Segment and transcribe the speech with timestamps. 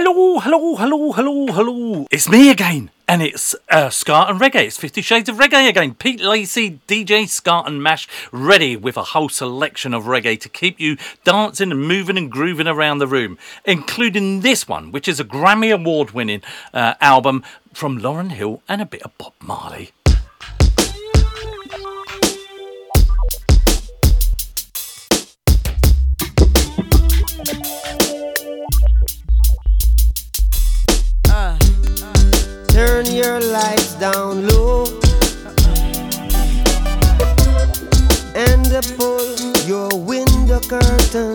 [0.00, 2.06] Hello, hello, hello, hello, hello.
[2.12, 2.92] It's me again.
[3.08, 4.66] And it's uh, Ska and Reggae.
[4.66, 5.94] It's Fifty Shades of Reggae again.
[5.94, 10.78] Pete Lacey, DJ Ska and Mash, ready with a whole selection of reggae to keep
[10.78, 15.24] you dancing and moving and grooving around the room, including this one, which is a
[15.24, 16.42] Grammy Award winning
[16.72, 17.42] uh, album
[17.74, 19.90] from Lauryn Hill and a bit of Bob Marley.
[32.78, 34.84] Turn your lights down low
[38.36, 39.34] and pull
[39.66, 41.34] your window curtain.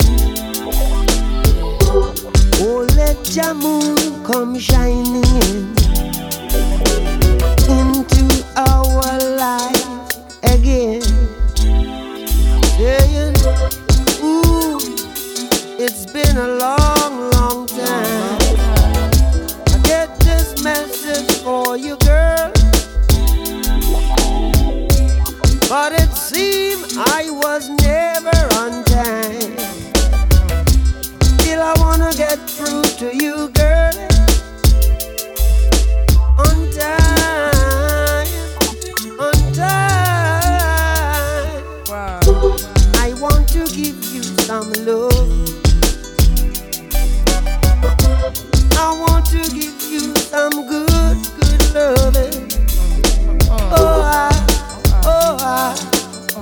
[2.63, 5.75] Oh, let your moon come shining in
[7.67, 9.83] into our life
[10.43, 11.01] again.
[12.79, 13.35] Saying,
[14.23, 14.79] Ooh,
[15.77, 18.39] it's been a long, long time.
[19.67, 21.02] I get this message
[21.43, 22.51] for you, girl.
[25.67, 29.57] But it seemed I was never on time.
[31.21, 33.91] Still, I wanna get through to you, girl.
[36.45, 38.27] On time,
[39.19, 40.13] on time.
[43.03, 45.31] I want to give you some love.
[48.77, 50.92] I want to give you some good,
[51.73, 52.49] good loving.
[53.49, 54.29] Oh, I,
[55.05, 55.75] oh, I,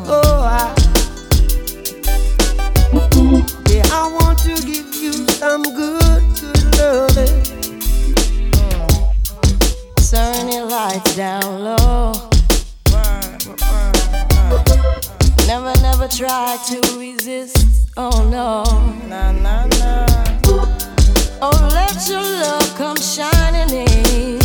[0.07, 0.75] oh, I.
[3.69, 7.43] Yeah, I want to give you some good, good loving.
[10.09, 12.11] Turn your lights down low.
[15.47, 17.89] Never, never try to resist.
[17.95, 18.63] Oh no.
[19.07, 20.05] Nah, nah, nah.
[21.41, 24.40] Oh, let your love come shining in.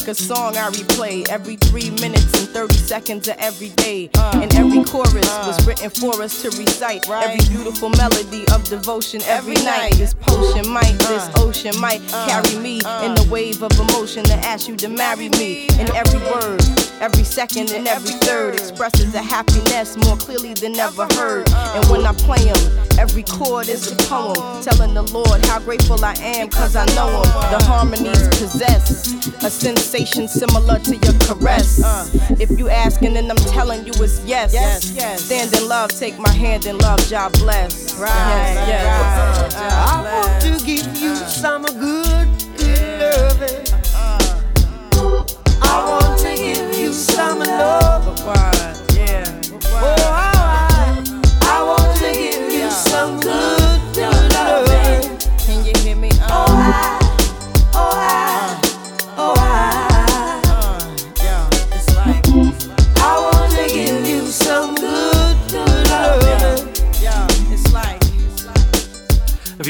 [0.00, 4.08] Like a song I replay every three minutes and 30 seconds of every day.
[4.32, 7.08] and every chorus was written for us to recite.
[7.10, 9.94] Every beautiful melody of devotion every night.
[9.94, 11.08] This potion might, uh.
[11.08, 12.26] this ocean might uh.
[12.26, 13.04] carry me uh.
[13.04, 15.66] in the wave of emotion to ask you to marry me.
[15.78, 16.62] And every word,
[17.00, 21.50] every second, and every third expresses a happiness more clearly than ever heard.
[21.50, 26.02] And when I play them, every chord is a poem telling the Lord how grateful
[26.02, 27.50] I am cause I know him.
[27.52, 29.10] The harmonies possess
[29.44, 29.50] a
[29.94, 31.82] similar to your caress.
[31.82, 32.06] Uh.
[32.38, 34.52] If you asking, then I'm telling you it's yes.
[34.52, 35.24] Yes, yes.
[35.24, 37.98] Stand in love, take my hand in love, job bless.
[37.98, 38.86] Right, Yes, yes.
[38.86, 39.79] I want uh,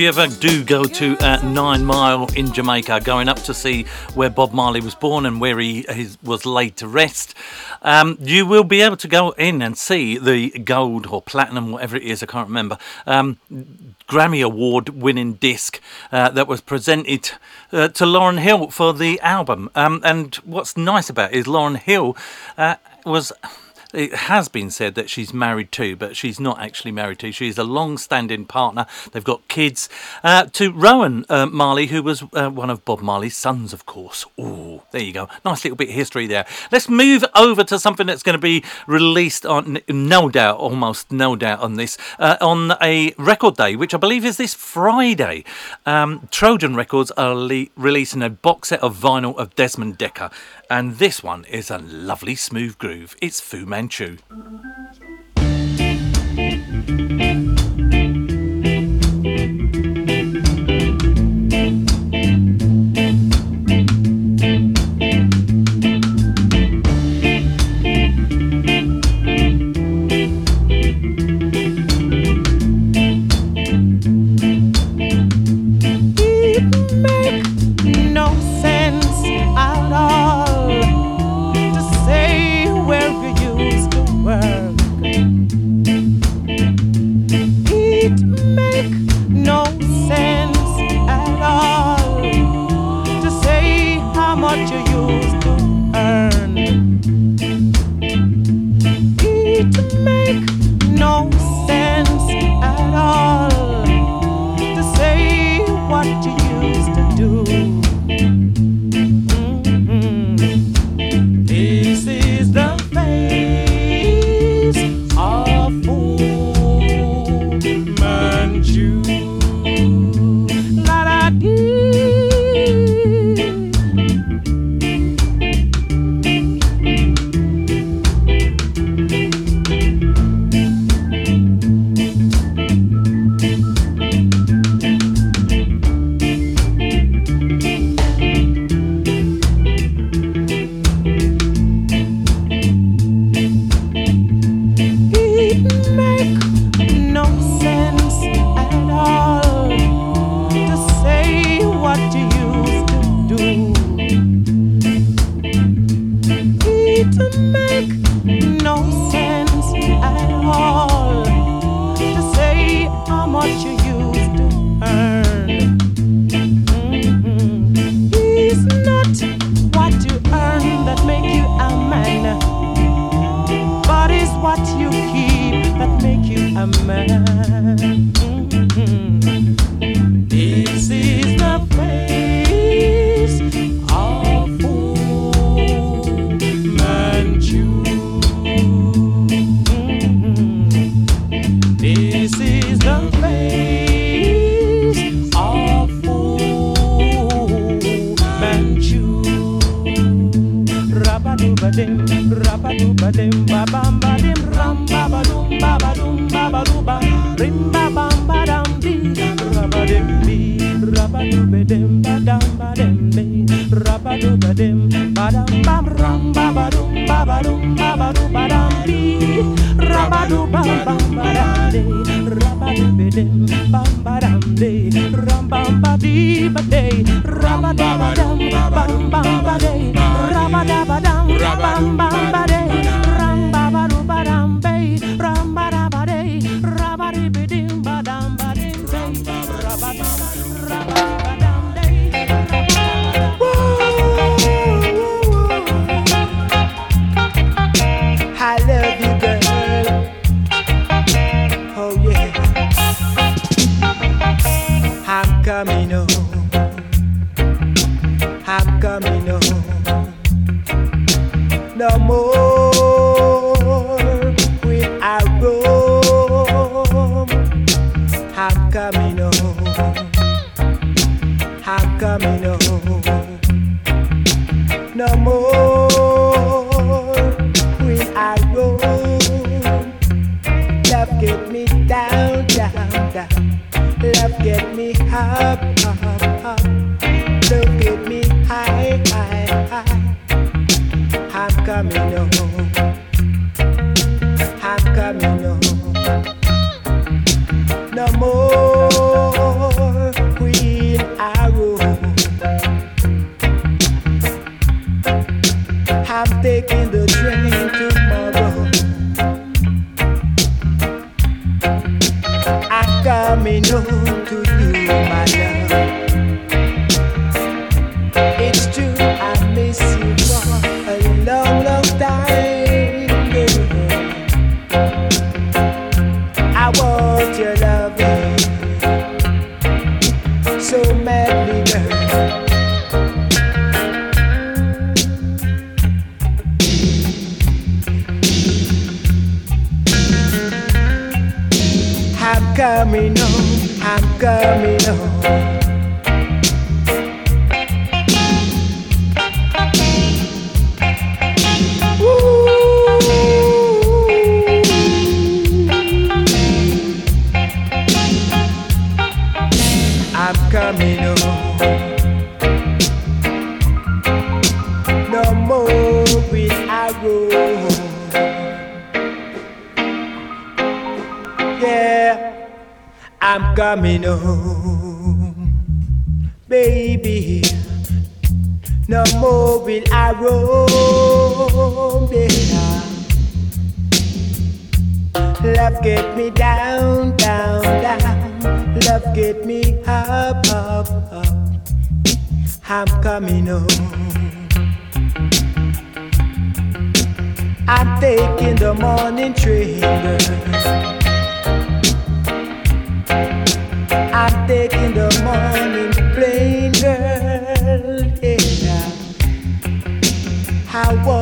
[0.00, 3.82] you ever do go to uh, Nine Mile in Jamaica, going up to see
[4.14, 7.34] where Bob Marley was born and where he, he was laid to rest,
[7.82, 11.96] um, you will be able to go in and see the gold or platinum, whatever
[11.96, 13.38] it is, I can't remember, um,
[14.08, 17.32] Grammy Award winning disc uh, that was presented
[17.70, 19.70] uh, to Lauryn Hill for the album.
[19.74, 22.16] Um, and what's nice about it is Lauryn Hill
[22.56, 23.32] uh, was
[23.94, 27.32] it has been said that she's married to, but she's not actually married to.
[27.32, 28.86] She's a long-standing partner.
[29.12, 29.88] They've got kids.
[30.22, 34.24] Uh, to Rohan uh, Marley, who was uh, one of Bob Marley's sons, of course.
[34.38, 35.28] Oh, there you go.
[35.44, 36.46] Nice little bit of history there.
[36.70, 41.36] Let's move over to something that's going to be released on, no doubt, almost no
[41.36, 45.44] doubt on this, uh, on a record day, which I believe is this Friday.
[45.86, 50.32] Um, Trojan Records are le- releasing a box set of vinyl of Desmond Dekker,
[50.70, 53.16] and this one is a lovely smooth groove.
[53.20, 54.18] It's Fu Manchu.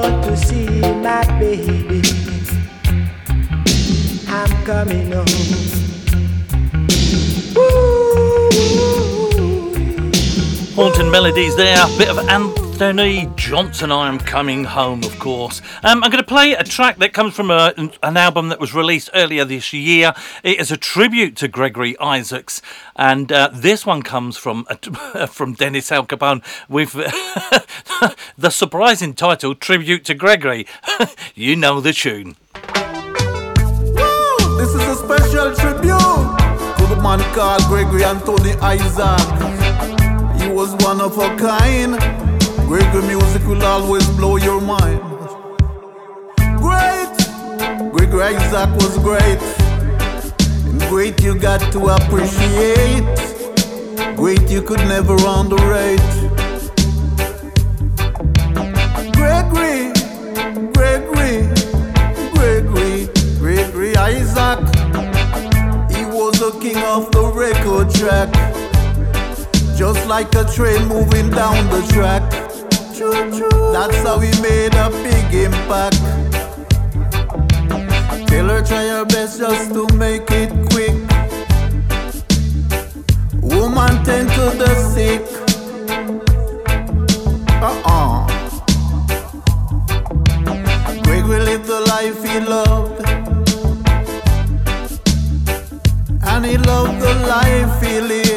[0.01, 2.03] Want to see my baby.
[4.29, 5.27] I'm coming home.
[10.77, 12.19] Haunting melodies there, a bit of
[12.81, 13.91] Anthony Johnson.
[13.91, 15.61] I am coming home, of course.
[15.83, 18.73] Um, I'm going to play a track that comes from a, an album that was
[18.73, 20.15] released earlier this year.
[20.45, 22.63] It is a tribute to Gregory Isaacs,
[22.95, 26.93] and uh, this one comes from uh, from Dennis Alcapone with
[28.39, 30.65] the surprising title "Tribute to Gregory."
[31.35, 32.37] you know the tune.
[34.57, 35.99] This is a special tribute
[36.79, 40.41] to the man called Gregory Anthony Isaac.
[40.41, 42.28] He was one of a kind.
[42.69, 45.01] Gregory music will always blow your mind.
[46.59, 47.17] Great!
[47.93, 49.41] Gregory Isaac was great.
[50.67, 53.09] And great you got to appreciate.
[54.17, 55.99] Great you could never underrate.
[59.17, 59.91] Gregory,
[60.75, 61.49] Gregory,
[62.35, 63.09] Gregory,
[63.39, 64.59] Gregory Isaac.
[65.97, 68.29] He was a king of the record track.
[69.75, 72.49] Just like a train moving down the track.
[72.99, 76.01] That's how we made a big impact.
[78.27, 80.97] Tell her try her best just to make it quick.
[83.41, 85.23] Woman tend to the sick.
[87.63, 88.27] Uh-uh.
[91.05, 93.01] Gregory lived the life he loved.
[96.25, 98.28] And he loved the life he lived.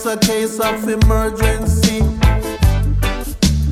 [0.00, 1.98] It's a case of emergency.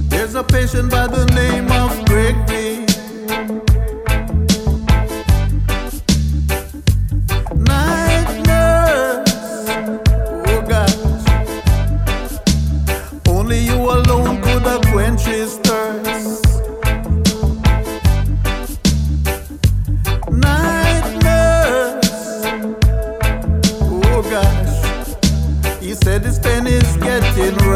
[0.08, 2.84] There's a patient by the name of Gregory.
[7.54, 9.68] Night nurse,
[10.48, 10.96] oh gosh.
[13.28, 15.15] Only you alone could have quenched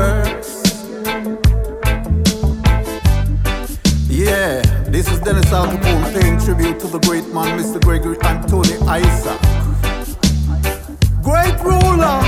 [0.00, 0.40] getting.
[4.08, 7.80] Yeah, this is Dennis Alcapone paying tribute to the great man, Mr.
[7.80, 9.40] Gregory Anthony Isaac.
[11.22, 12.20] Great ruler!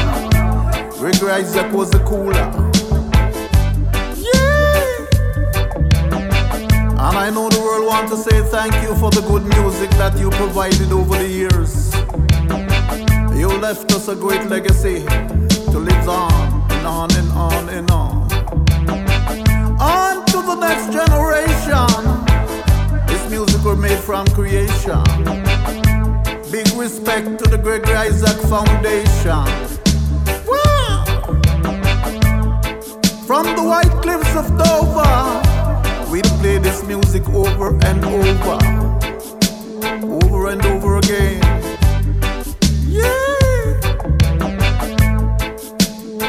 [0.98, 2.46] Gregory Isaac was a cooler.
[4.16, 5.06] Yeah!
[7.04, 10.18] And I know the world want to say thank you for the good music that
[10.18, 11.92] you provided over the years.
[13.36, 15.04] You left us a great legacy
[15.72, 16.51] to live on
[16.92, 18.30] on and on and on.
[19.80, 21.94] On to the next generation.
[23.06, 25.02] This music was made from creation.
[26.52, 29.44] Big respect to the Gregory Isaac Foundation.
[30.50, 31.04] Wow!
[33.26, 35.16] From the white cliffs of Dover,
[36.12, 38.58] we play this music over and over,
[40.20, 41.40] over and over again.
[42.86, 43.21] Yeah!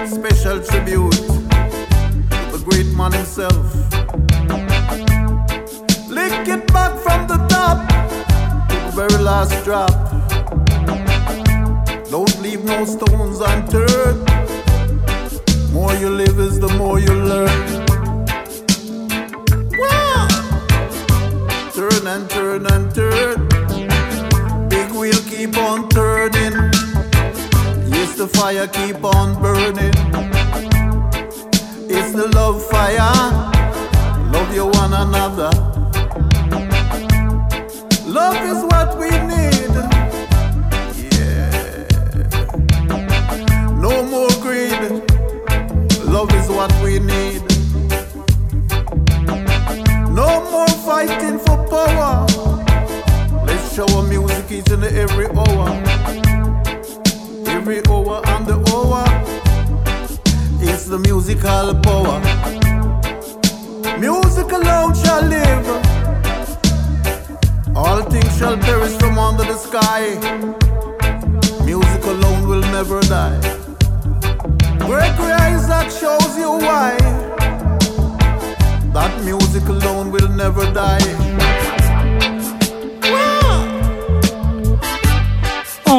[0.06, 1.28] Special tribute to
[2.52, 3.74] the great man himself.
[6.10, 7.88] Lick it back from the top
[8.70, 9.92] to the very last drop.
[12.10, 14.28] Don't leave no stones unturned.
[15.72, 17.84] More you live is the more you learn.
[21.74, 23.48] Turn and turn and turn.
[24.68, 26.73] Big wheel keep on turning.
[28.44, 29.96] Fire keep on burning.
[31.90, 33.32] It's the love fire.
[34.34, 35.50] Love you one another.
[38.06, 39.74] Love is what we need.
[41.08, 41.88] Yeah.
[43.80, 44.92] No more greed.
[46.04, 47.42] Love is what we need.
[50.12, 52.28] No more fighting for power.
[53.46, 55.82] Let's show our music each and every hour.
[57.48, 57.93] Every hour
[60.94, 62.20] the musical power.
[63.98, 65.68] Music alone shall live.
[67.76, 70.04] All things shall perish from under the sky.
[71.66, 73.42] Music alone will never die.
[74.86, 76.96] Gregory Isaac shows you why.
[78.94, 81.83] That music alone will never die.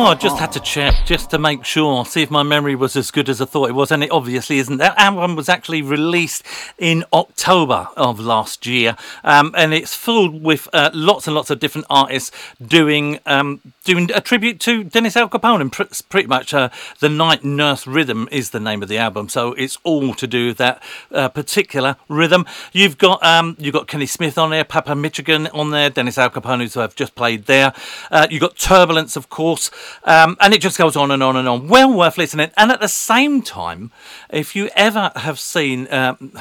[0.05, 2.95] Oh, I just had to check just to make sure, see if my memory was
[2.95, 4.77] as good as I thought it was, and it obviously isn't.
[4.77, 6.45] That album was actually released
[6.77, 11.59] in October of last year, um, and it's filled with uh, lots and lots of
[11.59, 12.31] different artists
[12.61, 16.69] doing um, doing a tribute to Dennis Alcapone, and pr- pretty much uh,
[17.01, 20.49] the Night Nurse Rhythm is the name of the album, so it's all to do
[20.49, 20.83] with that
[21.13, 22.45] uh, particular rhythm.
[22.75, 26.71] You've got um, you've got Kenny Smith on there, Papa Michigan on there, Dennis Alcapone,
[26.75, 27.73] who I've just played there.
[28.11, 29.71] Uh, you've got Turbulence, of course.
[30.03, 31.69] Um, and it just goes on and on and on.
[31.69, 32.51] Well worth listening.
[32.57, 33.91] And at the same time,
[34.31, 36.33] if you ever have seen, um,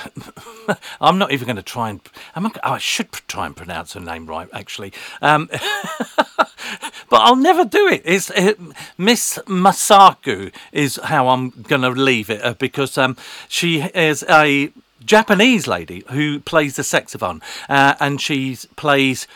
[1.02, 2.02] I'm not even going to try and,
[2.36, 4.94] not, oh, I should try and pronounce her name right, actually.
[5.22, 5.50] Um,
[7.10, 8.02] but I'll never do it.
[8.06, 8.54] It's uh,
[8.98, 13.18] Miss Masaku is how I'm going to leave it uh, because um,
[13.48, 14.72] she is a
[15.06, 19.28] Japanese lady who plays the saxophone, uh, and she plays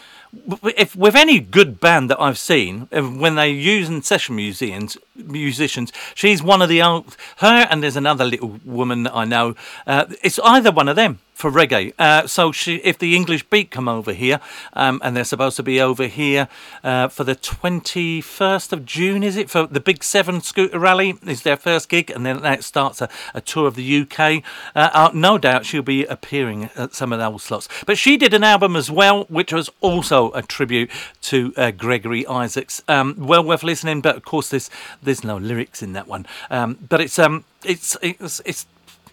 [0.75, 5.91] if with any good band that I've seen, when they use in session musicians, musicians,
[6.15, 9.55] she's one of the old, her and there's another little woman that I know.
[9.85, 11.93] Uh, it's either one of them for reggae.
[11.99, 14.39] Uh, so she, if the English Beat come over here,
[14.73, 16.47] um, and they're supposed to be over here
[16.83, 19.47] uh, for the 21st of June, is it?
[19.47, 23.09] For the Big Seven Scooter Rally is their first gig, and then that starts a,
[23.35, 24.43] a tour of the UK.
[24.75, 27.69] Uh, uh, no doubt she'll be appearing at some of those slots.
[27.85, 30.89] But she did an album as well, which was also a tribute
[31.21, 32.81] to uh, Gregory Isaacs.
[32.87, 34.71] Um, well worth listening, but of course there's
[35.03, 36.25] there's no lyrics in that one.
[36.49, 38.65] Um, but it's um it's it's it's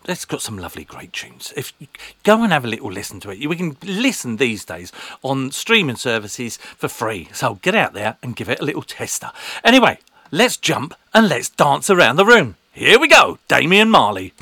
[0.07, 1.53] it's got some lovely great tunes.
[1.57, 1.87] If you,
[2.23, 5.97] go and have a little listen to it, we can listen these days on streaming
[5.97, 7.29] services for free.
[7.33, 9.31] So get out there and give it a little tester.
[9.63, 9.99] Anyway,
[10.31, 12.57] let's jump and let's dance around the room.
[12.73, 14.33] Here we go, Damian Marley.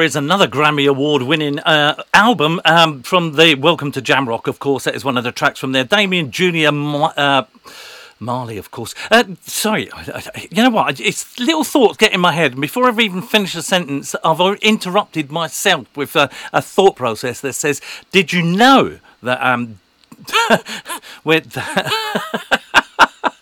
[0.00, 0.06] There.
[0.06, 4.84] Is another Grammy Award winning uh, album um, from the Welcome to Jamrock, of course.
[4.84, 5.84] That is one of the tracks from there.
[5.84, 6.68] Damian Jr.
[6.72, 7.44] Uh,
[8.18, 8.94] Marley, of course.
[9.10, 9.90] Uh, sorry,
[10.50, 10.98] you know what?
[11.00, 12.58] It's little thoughts get in my head.
[12.58, 17.52] Before I've even finished a sentence, I've interrupted myself with a, a thought process that
[17.52, 19.80] says, Did you know that um,
[21.24, 21.52] with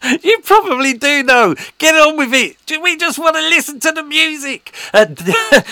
[0.23, 1.55] you probably do know.
[1.79, 2.57] Get on with it.
[2.81, 4.75] We just want to listen to the music.
[4.93, 5.07] Uh,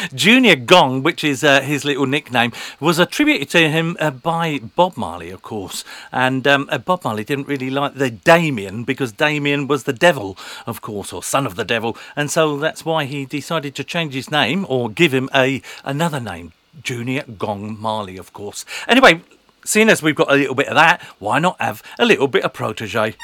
[0.15, 4.97] Junior Gong, which is uh, his little nickname, was attributed to him uh, by Bob
[4.97, 5.85] Marley, of course.
[6.13, 10.37] And um, uh, Bob Marley didn't really like the Damien because Damien was the devil,
[10.67, 11.97] of course, or son of the devil.
[12.17, 16.21] And so that's why he decided to change his name or give him a another
[16.21, 16.53] name.
[16.83, 18.65] Junior Gong Marley, of course.
[18.87, 19.23] Anyway,
[19.65, 22.45] seeing as we've got a little bit of that, why not have a little bit
[22.45, 23.15] of protege?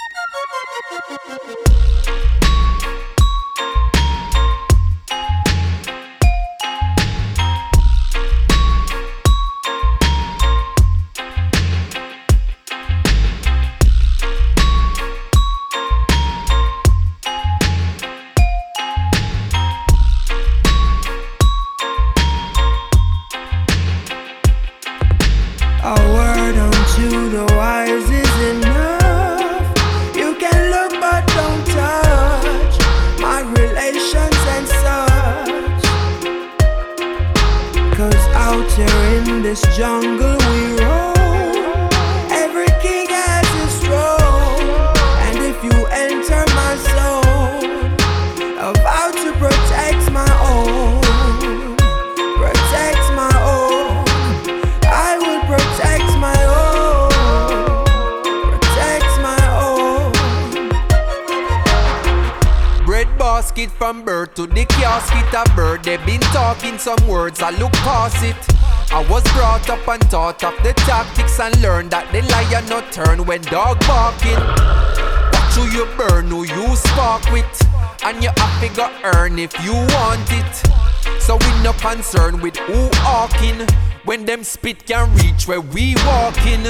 [79.39, 81.21] If you want it.
[81.21, 83.67] So we no concern with who hawking.
[84.05, 86.67] When them spit can reach where we walking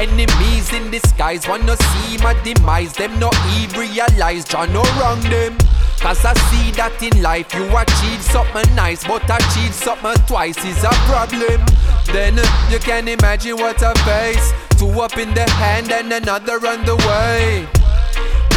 [0.00, 5.56] Enemies in disguise wanna see my demise Them no even realize Jah no wrong them
[6.02, 10.82] Cause I see that in life you achieve something nice, but achieve something twice is
[10.82, 11.64] a problem.
[12.06, 12.34] Then
[12.72, 14.52] you can imagine what I face.
[14.80, 17.81] Two up in the hand and another on the way.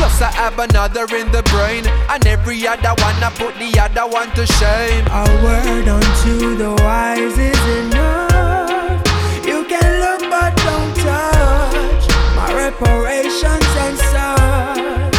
[0.05, 1.83] Plus I have another in the brain.
[2.13, 5.03] And every other one I put the other one to shame.
[5.07, 9.01] A word unto the wise is enough.
[9.43, 12.05] You can look but don't touch.
[12.37, 15.17] My reparations and such.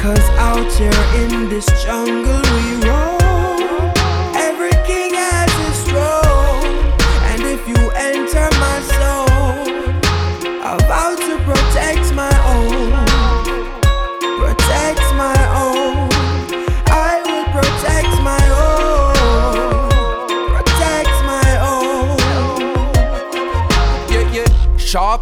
[0.00, 2.49] Cause out here in this jungle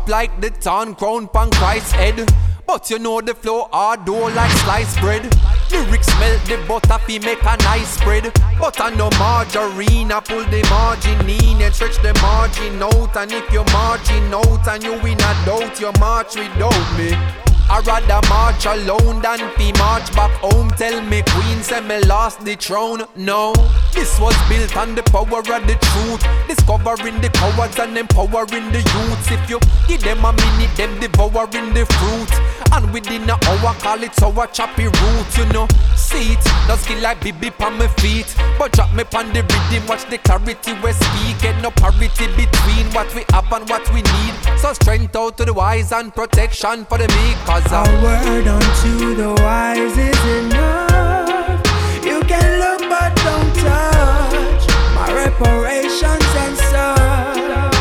[0.09, 2.29] like the town crown punk Christ's head.
[2.67, 5.23] But you know the flow hard dough like sliced bread.
[5.71, 8.33] Lyrics melt the butter fi make a nice spread.
[8.59, 13.17] Butter no margarine, I pull the margin in and stretch the margin out.
[13.17, 17.48] And if you margin out and you win a doubt, you march without me.
[17.71, 20.71] I rather march alone than be march back home.
[20.71, 23.05] Tell me queen say me lost the throne.
[23.15, 23.53] No,
[23.93, 26.23] this was built on the power of the truth.
[26.49, 29.31] Discovering the cowards and empowering the youths.
[29.31, 32.33] If you give them a minute, them devouring the fruit.
[32.73, 35.29] And within an hour, call it sour choppy root.
[35.37, 38.35] You know, see it, does skill like BB on my feet.
[38.59, 41.41] But drop me on the rhythm, watch the clarity we speak.
[41.43, 44.35] Get no parity between what we have and what we need.
[44.59, 47.37] So strength out to the wise and protection for the meek.
[47.59, 51.61] Cause a word unto the wise is enough.
[52.05, 57.75] You can look but don't touch my reparations and such.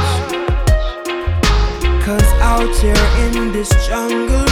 [2.03, 4.46] Cause out here in this jungle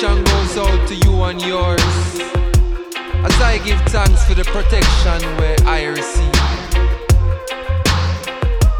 [0.00, 1.80] dedication goes out to you and yours.
[3.24, 6.30] As I give thanks for the protection where I receive.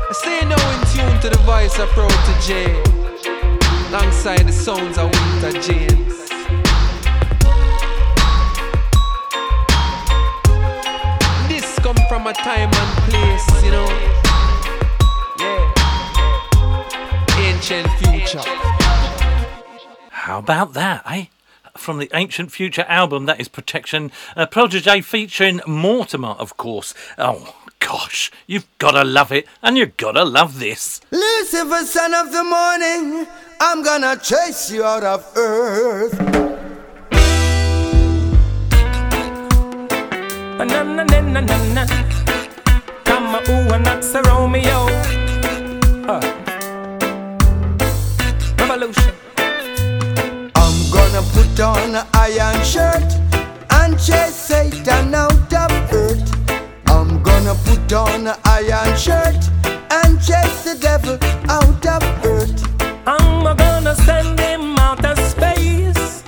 [0.01, 2.83] I stay now in tune to the voice of Protoje,
[3.89, 6.29] alongside the sounds of Winta James.
[11.49, 13.89] This come from a time and place, you know.
[15.39, 15.73] Yeah.
[17.39, 18.78] Ancient future.
[20.29, 21.25] How about that, eh?
[21.75, 24.13] From the Ancient Future album, that is Protection.
[24.37, 26.93] Uh, Protoje featuring Mortimer, of course.
[27.17, 31.01] Oh, gosh, you've gotta love it, and you've gotta love this.
[31.11, 33.27] Lucifer, son of the morning,
[33.59, 36.21] I'm gonna chase you out of earth.
[40.59, 41.87] Na na na na na na.
[43.05, 44.89] Come ooh and that's a Romeo.
[46.07, 46.21] Uh.
[48.59, 49.15] Revolution
[51.19, 53.03] gonna put on an iron shirt
[53.71, 56.51] and chase Satan out of earth.
[56.87, 59.43] I'm gonna put on an iron shirt
[59.91, 62.63] and chase the devil out of earth.
[63.07, 66.23] I'm gonna send him out of space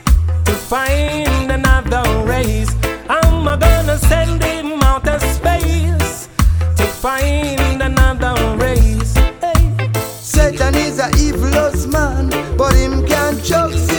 [0.45, 2.75] to find another race.
[3.09, 6.29] I'm gonna send him out of space
[6.77, 9.15] to find another race.
[9.15, 9.91] Hey.
[10.21, 13.90] Satan is a evilous man, but him can't choke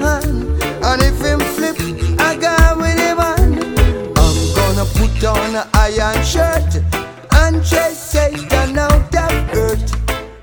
[0.00, 0.62] hand.
[0.84, 1.76] And if him flip,
[2.20, 3.52] I go with him man.
[4.16, 6.82] I'm gonna put on an iron shirt
[7.40, 9.88] and chase Satan out of earth.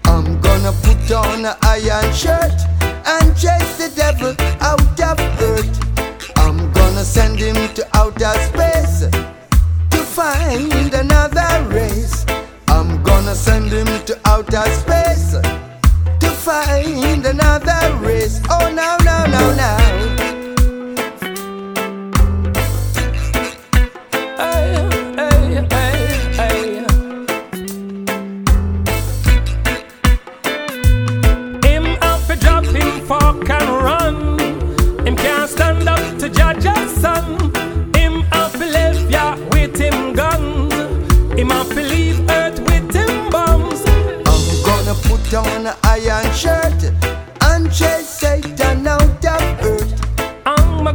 [0.06, 2.58] I'm gonna put on an iron shirt
[3.14, 5.74] and chase the devil out of earth.
[6.38, 9.00] I'm gonna send him to outer space
[9.92, 12.26] to find another race.
[12.68, 15.32] I'm gonna send him to outer space
[16.22, 18.42] to find another race.
[18.50, 19.05] Oh, no,
[19.36, 19.70] no, no, no.
[24.42, 24.70] Hey,
[25.20, 25.98] hey,
[26.40, 26.58] hey,
[31.68, 34.40] him out for drop him fork and run.
[35.06, 37.54] Him can't stand up to judge a son.
[37.94, 40.74] Him out for left ya with him guns.
[41.38, 43.82] Him out for leave earth with him bombs.
[44.30, 46.80] I'm gonna put on an iron shirt
[47.42, 48.15] and chase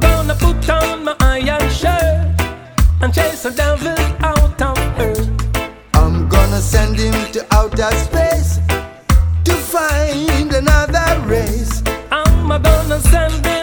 [0.00, 2.40] gonna put on my iron shirt
[3.02, 5.28] and chase the devil out of earth.
[5.94, 8.58] I'm gonna send him to outer space
[9.44, 11.82] to find another race.
[12.10, 13.59] I'm gonna send him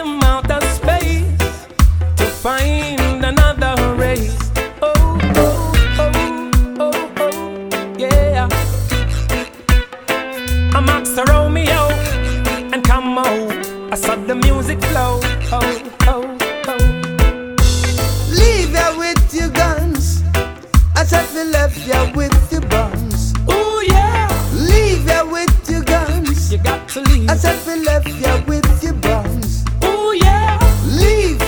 [21.88, 23.32] ya with your buns.
[23.48, 24.28] Oh yeah.
[24.52, 26.52] Leave ya with your guns.
[26.52, 27.30] You got to leave.
[27.30, 29.64] I said we left ya with your buns.
[29.80, 30.58] Oh yeah.
[30.84, 31.40] Leave.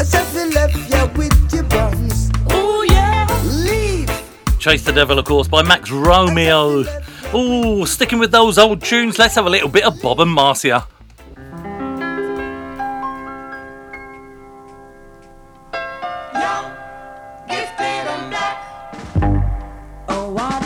[0.00, 2.30] I said we left ya with your buns.
[2.48, 3.26] Oh yeah.
[3.44, 4.10] Leave.
[4.58, 6.84] Chase the Devil, of course, by Max Romeo.
[7.34, 10.86] Ooh, sticking with those old tunes, let's have a little bit of Bob and Marcia.
[20.30, 20.63] what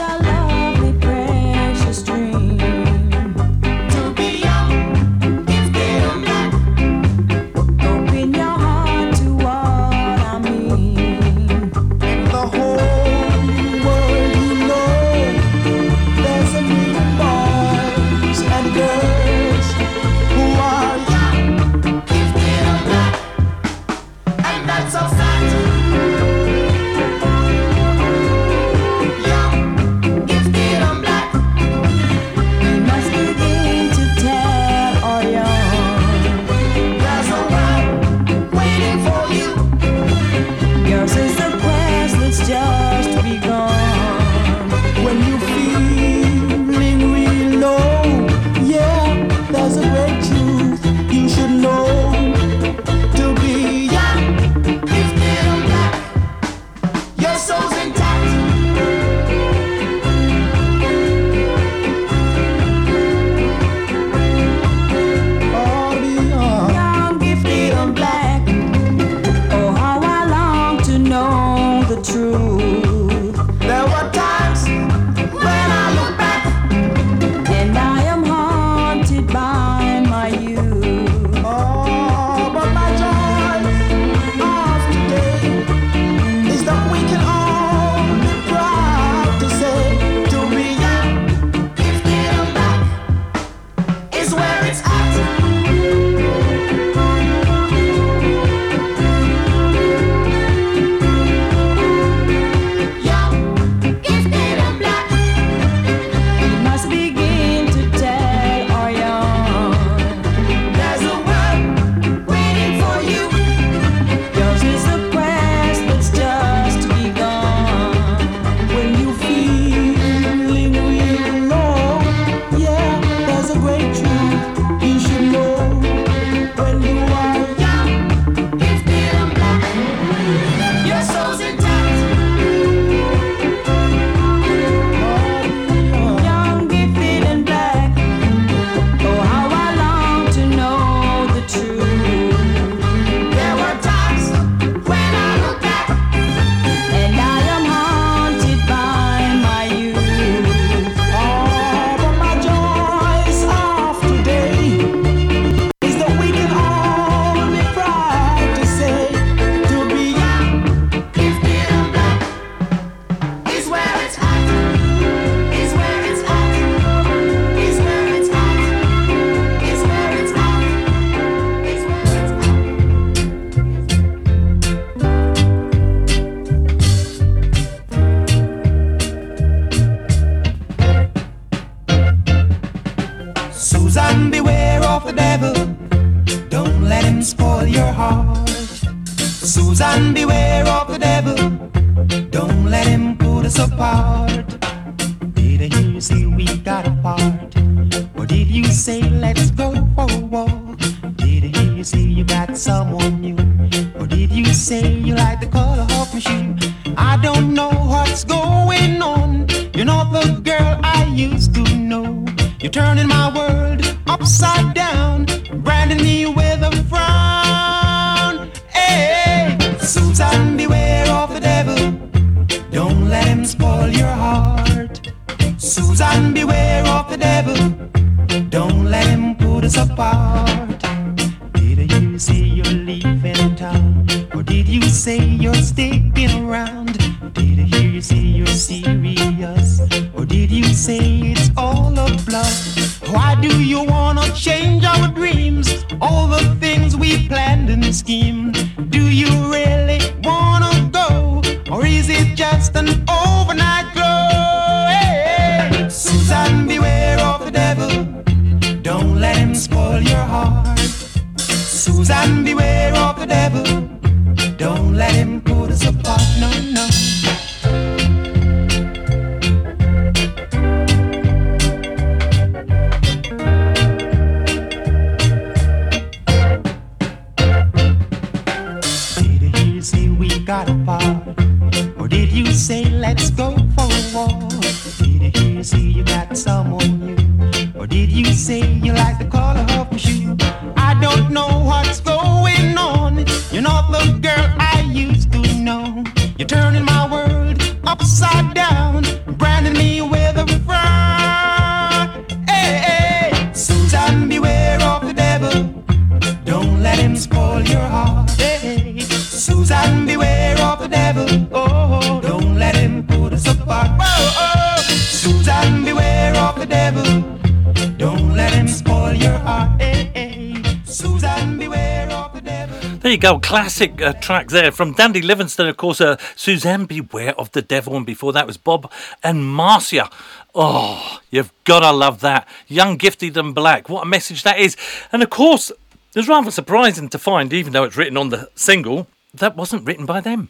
[323.19, 326.01] go, classic uh, track there from Dandy Livingstone, of course.
[326.01, 328.91] Uh, Suzanne, beware of the devil, and before that was Bob
[329.23, 330.09] and Marcia.
[330.55, 332.49] Oh, you've gotta love that.
[332.67, 333.89] Young, gifted, and black.
[333.89, 334.77] What a message that is.
[335.13, 335.71] And of course,
[336.15, 340.07] it's rather surprising to find, even though it's written on the single, that wasn't written
[340.07, 340.49] by them.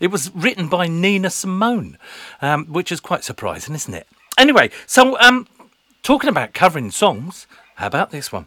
[0.00, 1.98] It was written by Nina Simone,
[2.40, 4.06] um, which is quite surprising, isn't it?
[4.38, 5.46] Anyway, so um,
[6.02, 7.46] talking about covering songs,
[7.76, 8.46] how about this one?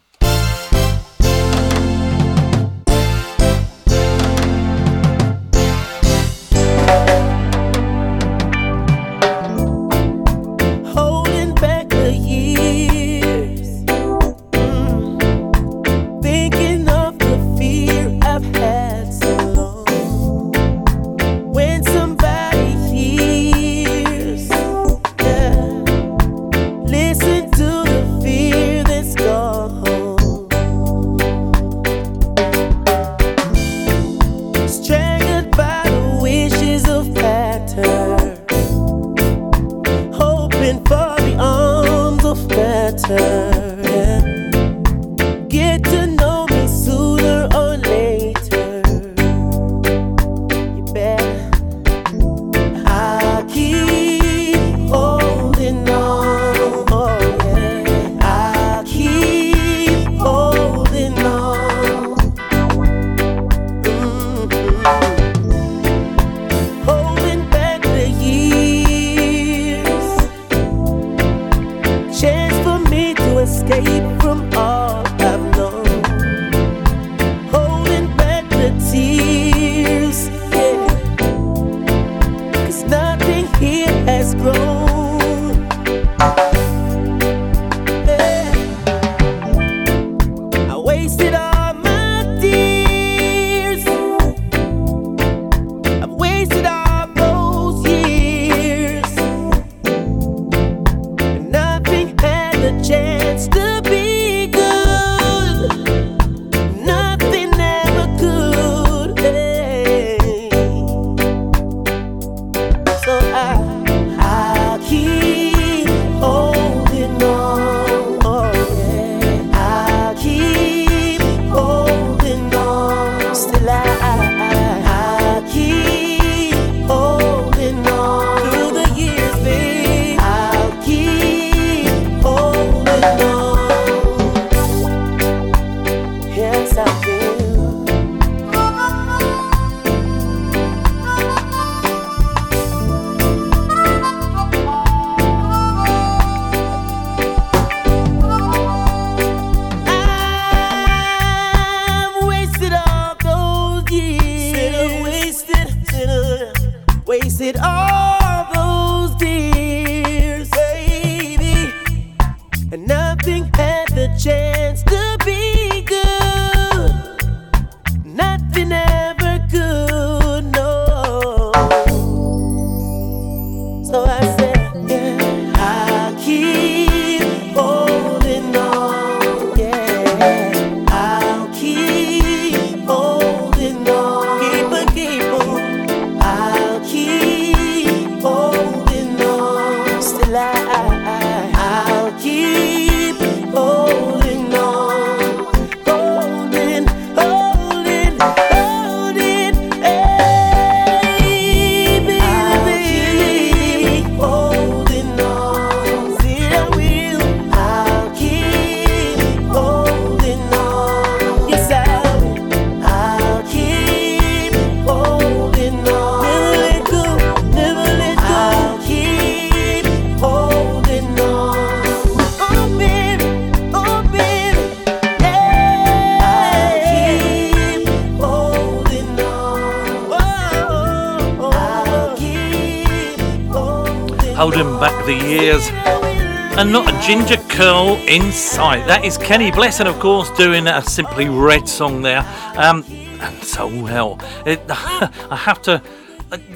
[237.05, 238.87] Ginger curl in sight.
[238.87, 242.25] That is Kenny Blessing, of course, doing a Simply Red song there.
[242.55, 242.83] Um,
[243.19, 244.19] and so well.
[244.43, 245.83] It, I have to.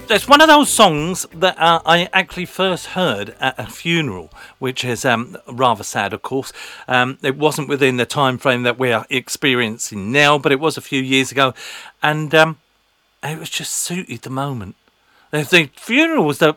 [0.10, 4.84] It's one of those songs that uh, I actually first heard at a funeral, which
[4.84, 6.52] is um, rather sad, of course.
[6.88, 10.82] Um, it wasn't within the time frame that we're experiencing now, but it was a
[10.82, 11.54] few years ago,
[12.02, 12.58] and um,
[13.22, 14.76] it was just suited the moment.
[15.30, 16.56] The funeral was the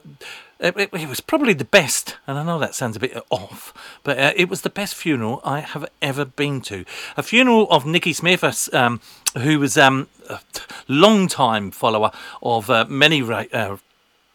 [0.62, 3.74] it, it, it, was probably the best, and I know that sounds a bit off,
[4.04, 6.84] but uh, it was the best funeral I have ever been to.
[7.16, 9.00] A funeral of Nicky Smith, um,
[9.36, 10.40] who was um, a
[10.86, 13.76] long time follower of uh, many uh,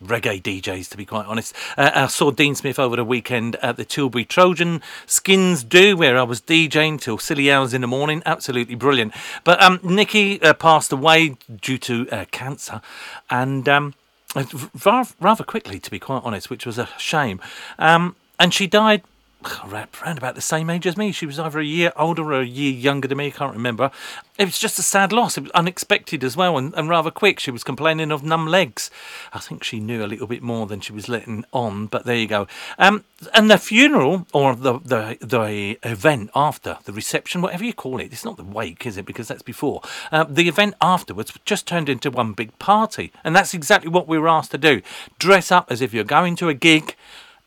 [0.03, 1.55] reggae DJs, to be quite honest.
[1.77, 6.17] Uh, I saw Dean Smith over the weekend at the Tilbury Trojan Skins Do, where
[6.17, 8.21] I was DJing till silly hours in the morning.
[8.25, 9.13] Absolutely brilliant.
[9.43, 12.81] But um, Nicky uh, passed away due to uh, cancer,
[13.29, 13.93] and um,
[15.21, 17.39] rather quickly, to be quite honest, which was a shame.
[17.79, 19.03] Um, and she died
[19.65, 21.11] around about the same age as me.
[21.11, 23.27] She was either a year older or a year younger than me.
[23.27, 23.91] I can't remember.
[24.37, 25.37] It was just a sad loss.
[25.37, 27.39] It was unexpected as well and, and rather quick.
[27.39, 28.89] She was complaining of numb legs.
[29.33, 32.15] I think she knew a little bit more than she was letting on, but there
[32.15, 32.47] you go.
[32.77, 37.99] Um, and the funeral or the, the the event after the reception, whatever you call
[37.99, 39.05] it, it's not the wake, is it?
[39.05, 39.81] Because that's before.
[40.11, 44.19] Uh, the event afterwards just turned into one big party, and that's exactly what we
[44.19, 44.81] were asked to do:
[45.17, 46.95] dress up as if you're going to a gig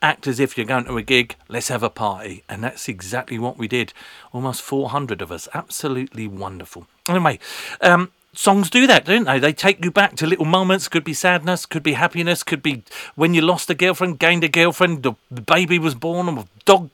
[0.03, 2.43] act as if you're going to a gig, let's have a party.
[2.49, 3.93] And that's exactly what we did.
[4.33, 5.49] Almost 400 of us.
[5.53, 6.87] Absolutely wonderful.
[7.09, 7.39] Anyway,
[7.81, 9.39] um, songs do that, don't they?
[9.39, 10.89] They take you back to little moments.
[10.89, 12.83] Could be sadness, could be happiness, could be
[13.15, 16.91] when you lost a girlfriend, gained a girlfriend, the baby was born, or dog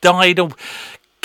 [0.00, 0.50] died, or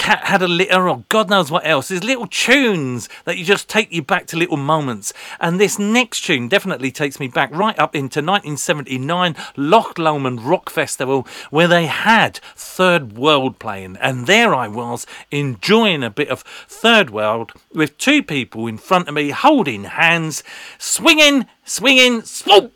[0.02, 1.90] cat had a litter or God knows what else.
[1.90, 5.14] There's little tunes that you just take you back to little moments.
[5.40, 10.72] And this next tune definitely takes me back right up into 1979 Loch Lomond Rock
[10.72, 13.96] Festival where they had Third World playing.
[13.98, 19.08] And there I was enjoying a bit of Third World with two people in front
[19.08, 20.44] of me holding hands,
[20.80, 22.74] swinging, swinging, swoop,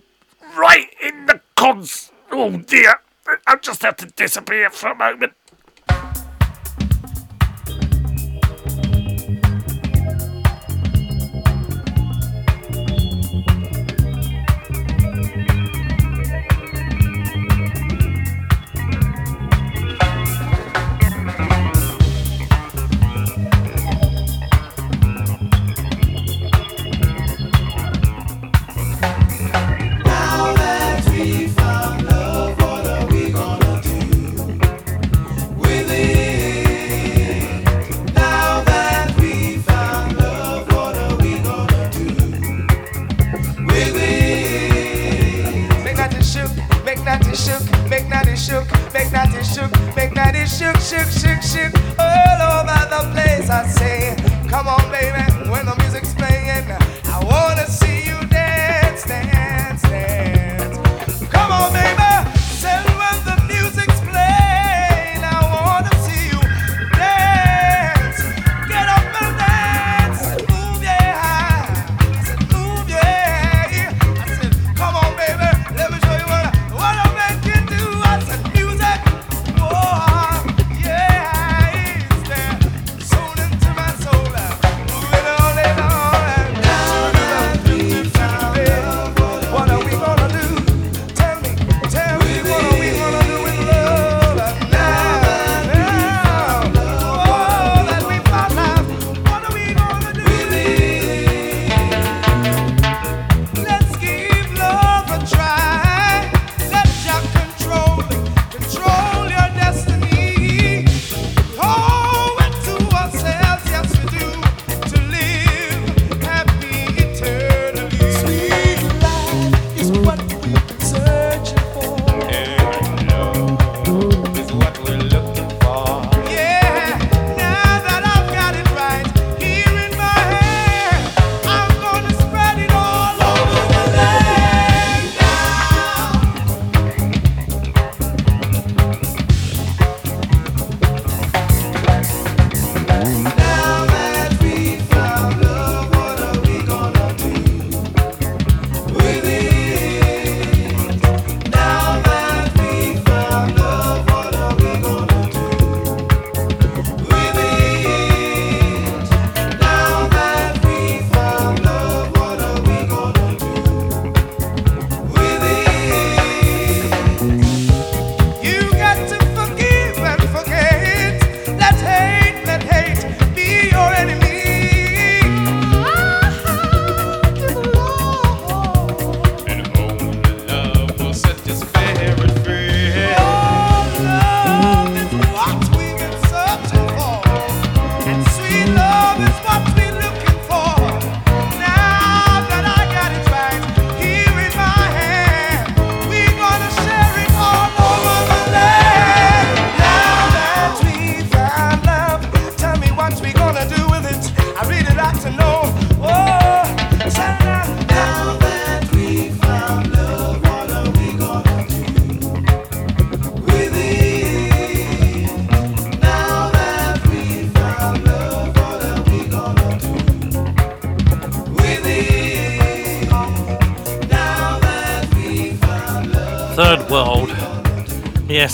[0.56, 2.12] right in the cons.
[2.32, 3.00] Oh dear,
[3.48, 5.34] I just have to disappear for a moment.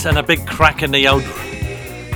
[0.02, 1.22] Yes, and a big crack in the old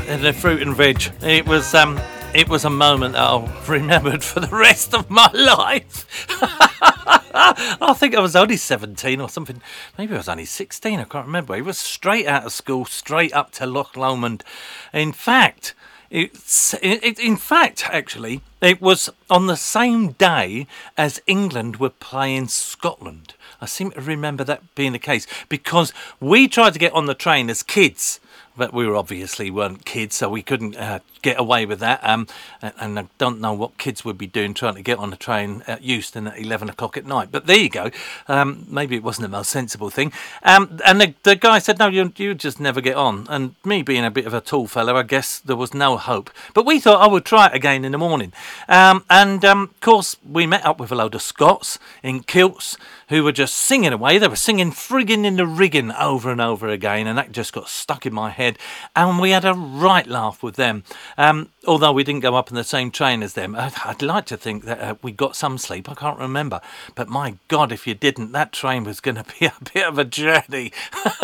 [0.08, 1.04] in the fruit and veg.
[1.22, 2.02] It was um
[2.34, 6.26] it was a moment that I'll remembered for the rest of my life.
[6.28, 9.62] I think I was only 17 or something.
[10.00, 11.54] Maybe I was only 16, I can't remember.
[11.54, 14.44] He was straight out of school, straight up to Loch Lomond.
[14.92, 15.76] In fact,
[16.10, 20.66] it's, it, in fact, actually, it was on the same day
[20.98, 23.35] as England were playing Scotland.
[23.62, 27.14] I seem to remember that being the case because we tried to get on the
[27.14, 28.20] train as kids
[28.58, 32.00] but we were obviously weren't kids, so we couldn't uh, get away with that.
[32.04, 32.28] Um,
[32.62, 35.64] and I don't know what kids would be doing trying to get on a train
[35.68, 37.30] at Euston at 11 o'clock at night.
[37.32, 37.92] But there you go.
[38.28, 40.14] Um, maybe it wasn't the most sensible thing.
[40.44, 43.28] Um, and the, the guy said, No, you, you just never get on.
[43.30, 46.30] And me being a bit of a tall fellow, I guess there was no hope.
[46.54, 48.32] But we thought I would try it again in the morning.
[48.70, 52.78] Um, and um, of course, we met up with a load of Scots in kilts
[53.10, 54.18] who were just singing away.
[54.18, 57.70] They were singing friggin' in the rigging over and over again, and that just got
[57.70, 58.58] stuck in my head.
[58.96, 60.84] And we had a right laugh with them.
[61.18, 64.38] Um, although we didn't go up in the same train as them, I'd, like to
[64.38, 65.90] think that uh, we got some sleep.
[65.90, 66.62] I can't remember.
[66.94, 69.98] But my God, if you didn't, that train was going to be a bit of
[69.98, 70.72] a journey.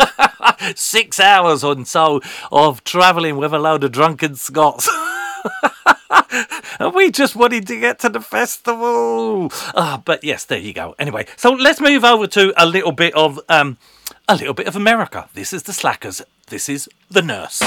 [0.74, 2.20] Six hours or so
[2.50, 4.88] of travelling with a load of drunken Scots.
[6.94, 9.50] we just wanted to get to the festival.
[9.74, 10.94] Ah, but yes, there you go.
[10.98, 13.76] Anyway, so let's move over to a little bit of um,
[14.28, 15.28] a little bit of America.
[15.34, 16.22] This is the Slackers.
[16.48, 17.60] This is the Nurse.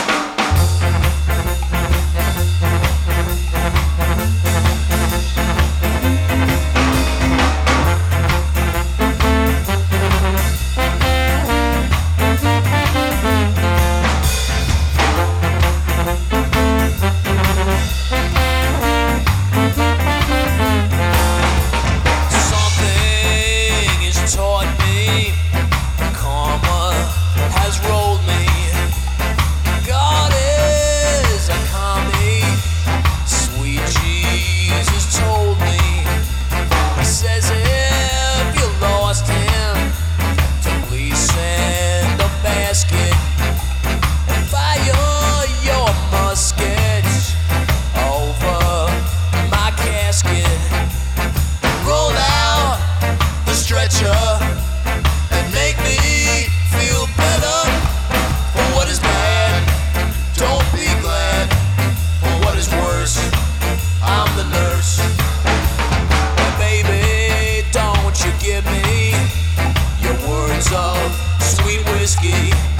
[72.05, 72.74] Whiskey.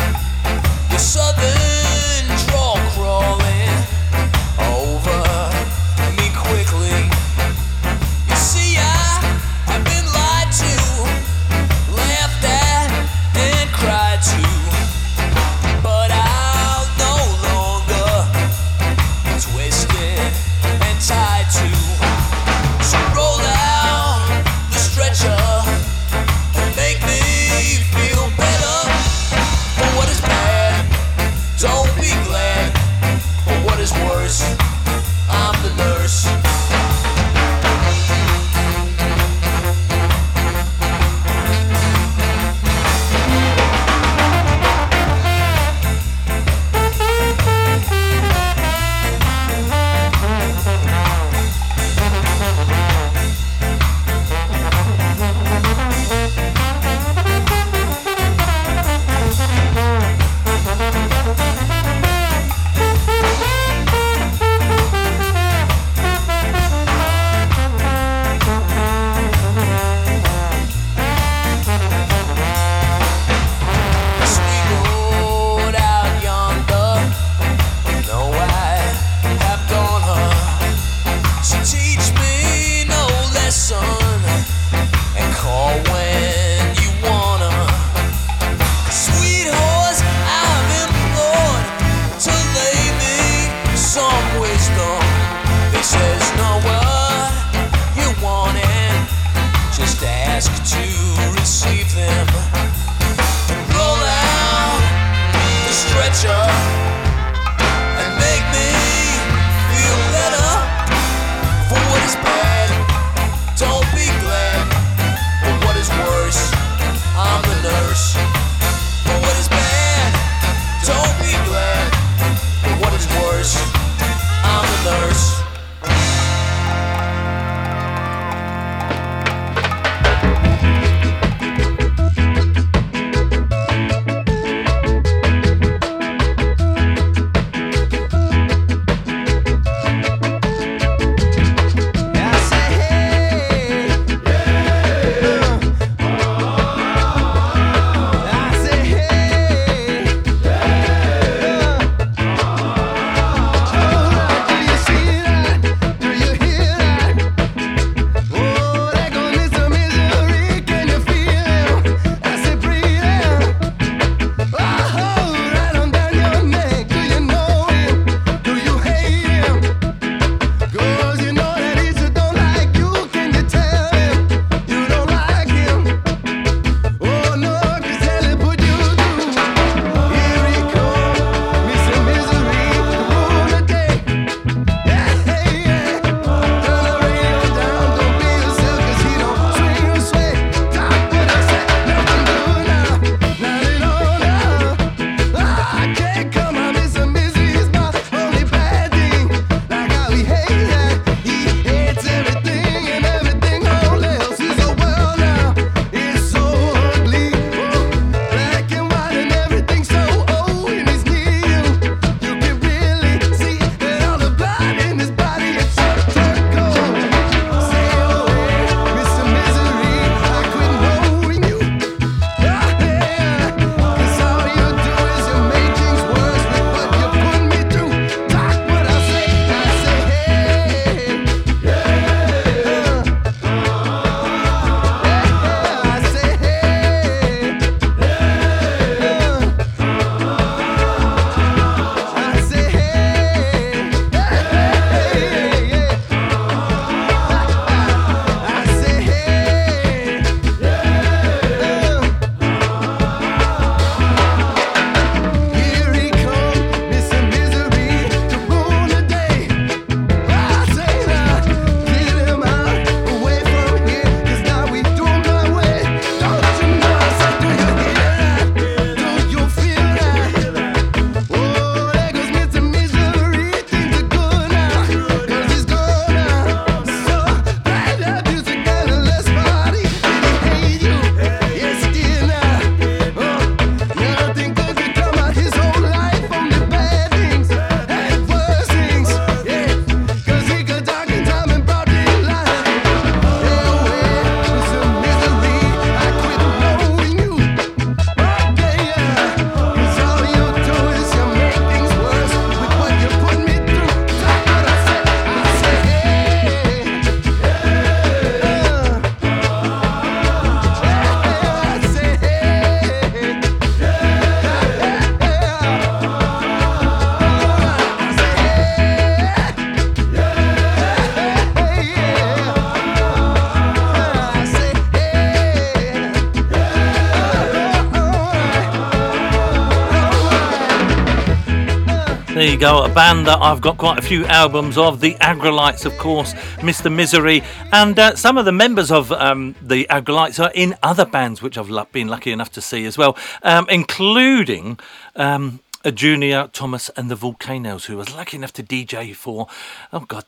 [332.65, 334.99] A band that I've got quite a few albums of.
[334.99, 336.91] The Aggrolites, of course, Mr.
[336.91, 341.43] Misery, and uh, some of the members of um, the Aggrolites are in other bands
[341.43, 344.79] which I've been lucky enough to see as well, um, including.
[345.15, 349.45] Um, a junior Thomas and the Volcanoes, who was lucky enough to DJ for,
[349.93, 350.25] oh God,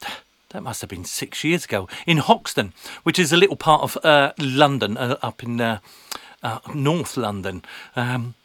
[0.49, 3.97] that must have been six years ago, in Hoxton, which is a little part of
[4.05, 5.79] uh, London, uh, up in uh,
[6.43, 7.63] uh North London.
[7.95, 8.35] Um,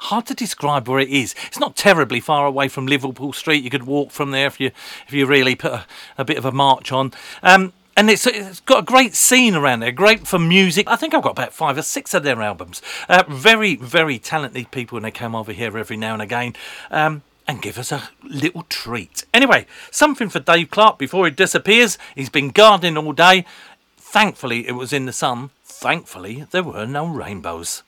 [0.00, 1.34] hard to describe where it is.
[1.46, 3.62] It's not terribly far away from Liverpool Street.
[3.62, 4.70] You could walk from there if you
[5.06, 5.86] if you really put a,
[6.18, 7.12] a bit of a march on.
[7.42, 10.88] Um, and it's, it's got a great scene around there, great for music.
[10.88, 12.80] I think I've got about five or six of their albums.
[13.08, 16.54] Uh, very, very talented people, and they come over here every now and again.
[16.90, 19.24] Um, and give us a little treat.
[19.34, 21.98] Anyway, something for Dave Clark before he disappears.
[22.14, 23.44] He's been gardening all day.
[23.96, 25.50] Thankfully, it was in the sun.
[25.64, 27.82] Thankfully, there were no rainbows.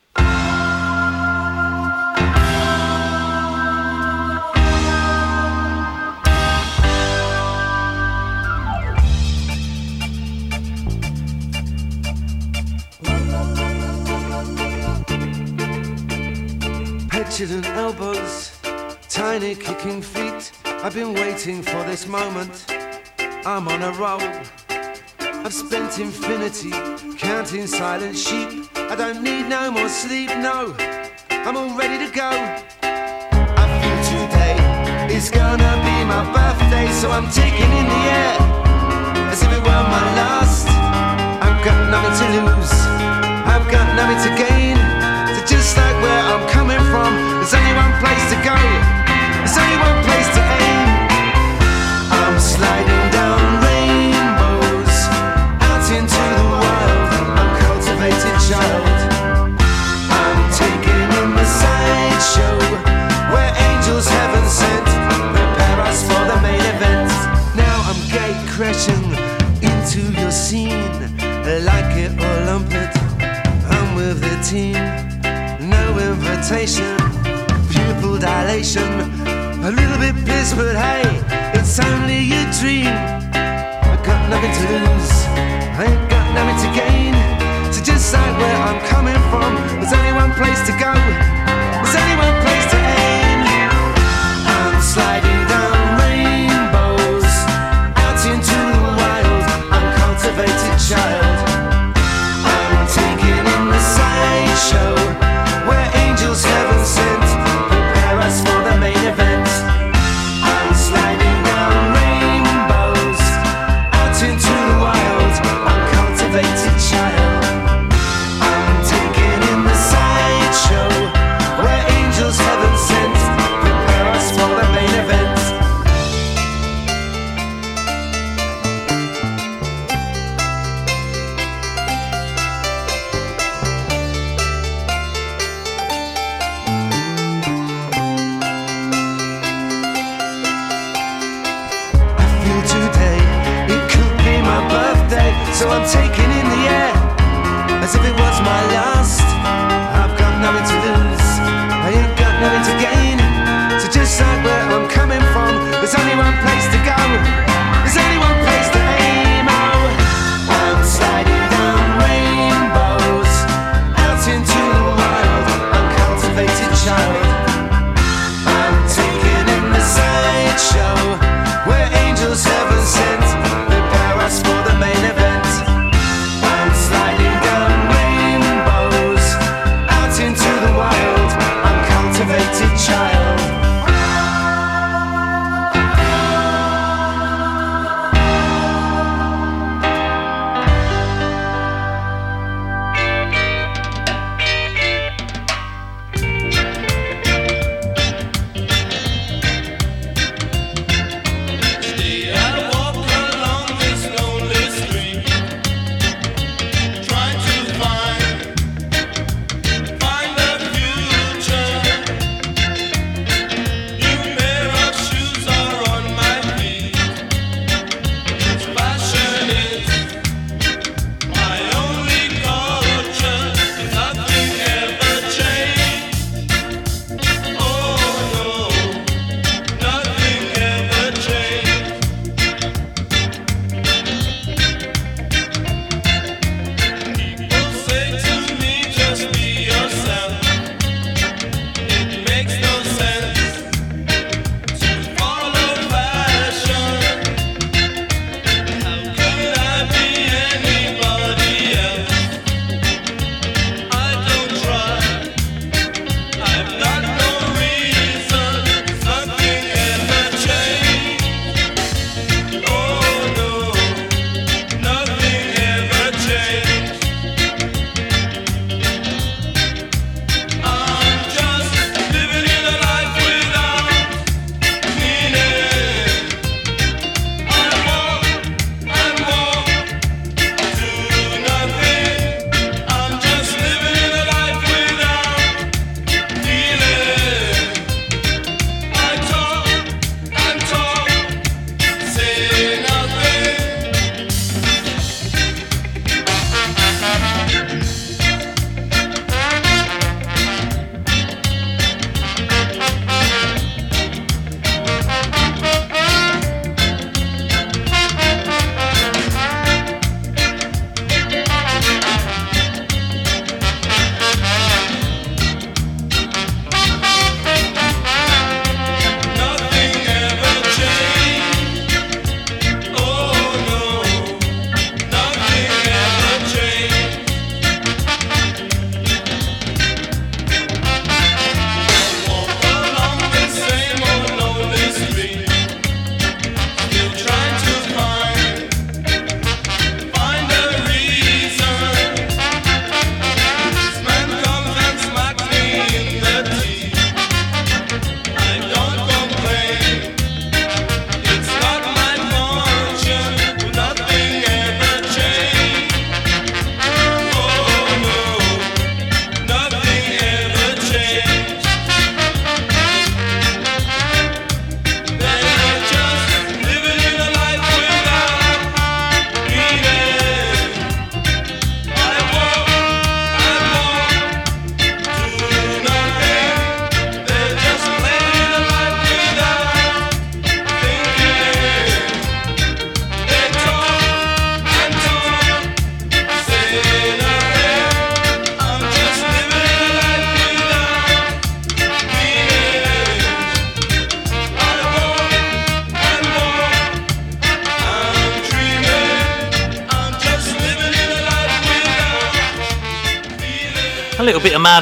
[17.43, 18.53] Petulant elbows,
[19.09, 20.53] tiny kicking feet.
[20.65, 22.67] I've been waiting for this moment.
[23.45, 24.23] I'm on a roll.
[25.19, 26.71] I've spent infinity
[27.19, 28.69] counting silent sheep.
[28.77, 30.73] I don't need no more sleep, no.
[31.31, 32.31] I'm all ready to go.
[32.31, 38.37] I feel today is gonna be my birthday, so I'm taking in the air
[39.33, 40.69] as if it were my last.
[41.43, 42.73] I've got nothing to lose,
[43.51, 44.77] I've got nothing to gain.
[45.35, 48.55] So just like where I'm coming from, there's only one place to go.
[48.55, 50.72] There's only one place to aim.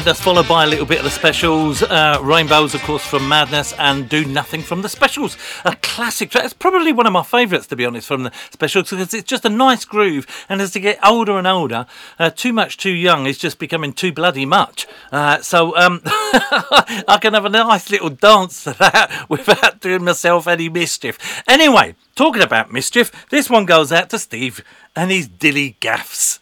[0.01, 1.83] Madness, followed by a little bit of the specials.
[1.83, 5.37] Uh, Rainbows, of course, from Madness, and Do Nothing from the specials.
[5.63, 6.43] A classic track.
[6.43, 9.45] It's probably one of my favourites, to be honest, from the specials because it's just
[9.45, 10.25] a nice groove.
[10.49, 11.85] And as they get older and older,
[12.17, 14.87] uh, too much, too young is just becoming too bloody much.
[15.11, 20.47] Uh, so um, I can have a nice little dance to that without doing myself
[20.47, 21.43] any mischief.
[21.47, 24.63] Anyway, talking about mischief, this one goes out to Steve
[24.95, 26.39] and his dilly gaffs.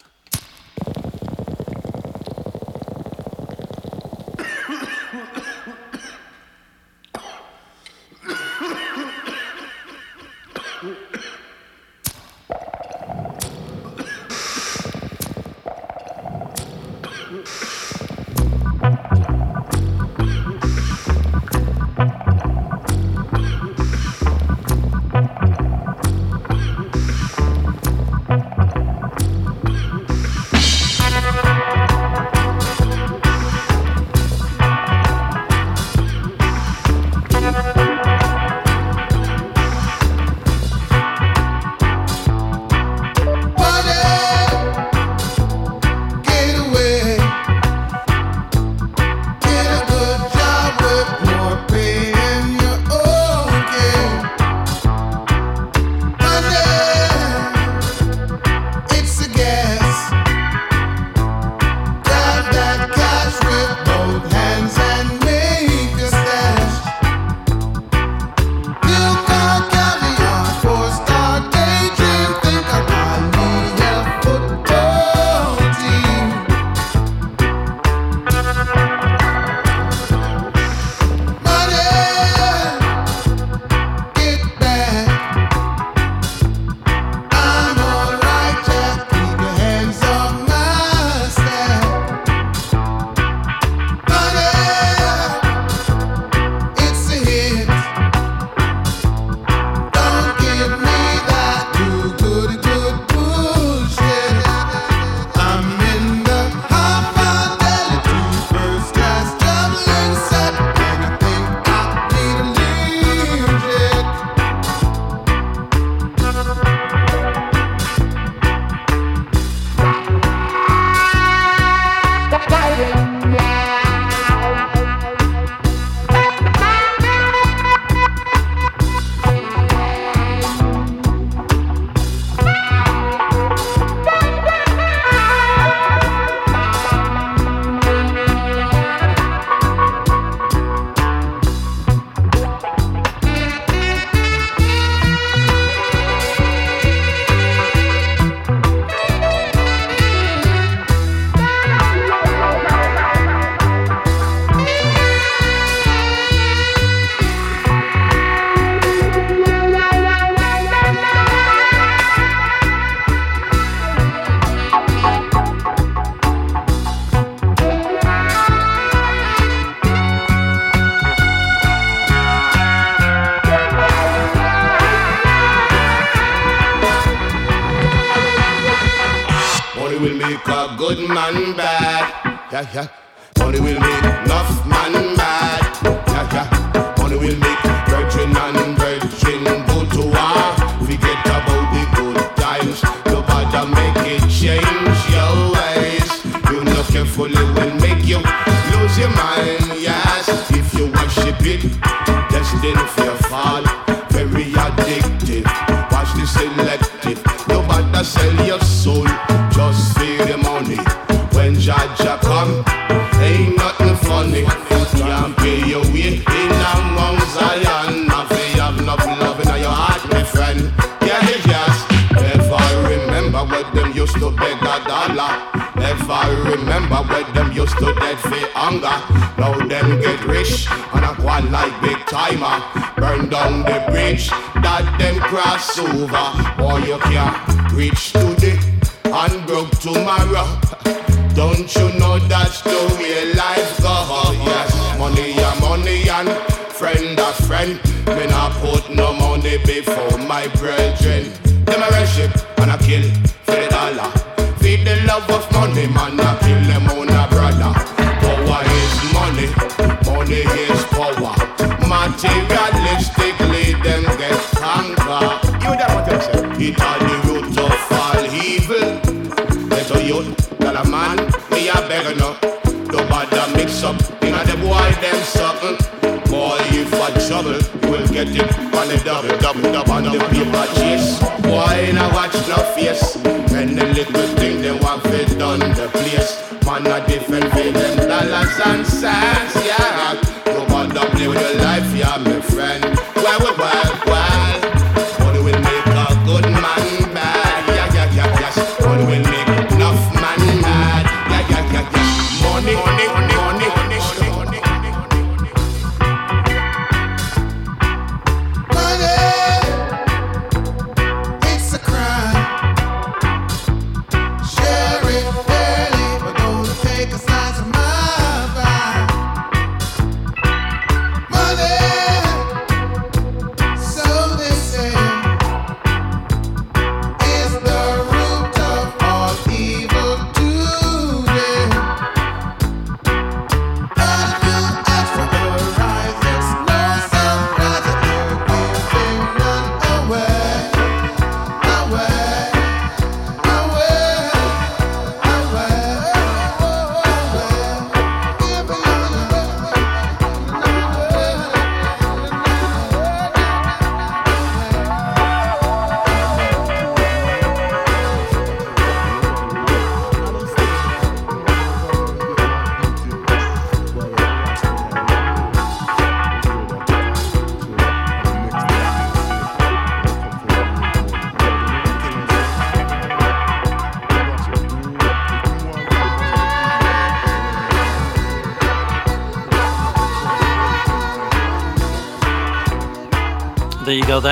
[285.10, 286.38] Fit done the place.
[286.64, 290.20] Man, a different pay them dollars and cents, yeah.
[290.46, 291.89] No bother play with your life,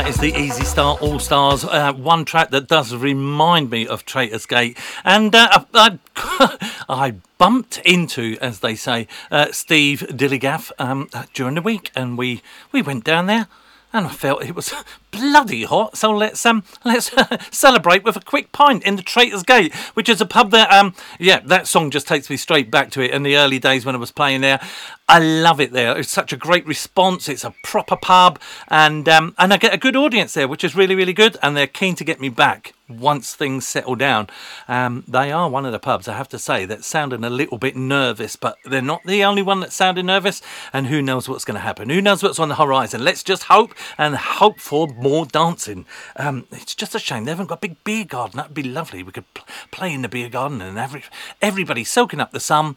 [0.09, 1.65] Is the Easy Star All Stars.
[1.65, 5.99] Uh, one track that does remind me of Traitors Gate, and uh, I,
[6.89, 12.41] I bumped into, as they say, uh, Steve Dilligaff um, during the week, and we
[12.73, 13.49] we went down there.
[13.93, 14.75] And I felt it was
[15.11, 17.11] bloody hot, so let's um let's
[17.51, 20.95] celebrate with a quick pint in the Traitors Gate, which is a pub that um
[21.19, 23.95] yeah that song just takes me straight back to it in the early days when
[23.95, 24.61] I was playing there.
[25.09, 25.97] I love it there.
[25.97, 27.31] It's such a great response.
[27.31, 28.39] It's a proper pub,
[28.69, 31.39] and um and I get a good audience there, which is really really good.
[31.43, 34.29] And they're keen to get me back once things settle down.
[34.67, 37.59] Um, they are one of the pubs I have to say that sounding a little
[37.59, 40.41] bit nervous, but they're not the only one that's sounding nervous.
[40.73, 41.91] And who knows what's going to happen?
[41.91, 43.05] Who knows what's on the horizon?
[43.05, 45.87] Let's just hope and hope for more dancing.
[46.17, 48.39] Um, it's just a shame they haven't got a big beer garden.
[48.39, 49.03] That'd be lovely.
[49.03, 51.05] We could pl- play in the beer garden and every
[51.43, 52.77] everybody soaking up the sun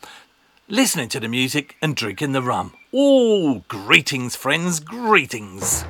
[0.68, 2.74] listening to the music and drinking the rum.
[2.94, 5.84] Oh, greetings, friends, greetings.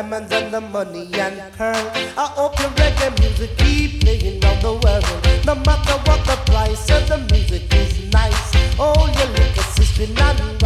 [0.00, 1.76] Diamonds and the money and pearl.
[2.16, 5.04] I hope your reggae music keep playing around the world.
[5.44, 8.50] No matter what the price of the music is nice.
[8.78, 10.59] Oh, your little sister and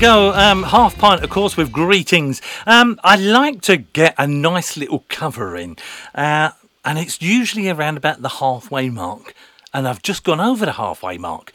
[0.00, 0.32] go.
[0.32, 2.40] Um, half pint, of course, with greetings.
[2.66, 5.76] Um, I like to get a nice little cover in,
[6.14, 6.52] uh,
[6.86, 9.34] and it's usually around about the halfway mark.
[9.74, 11.49] And I've just gone over the halfway mark.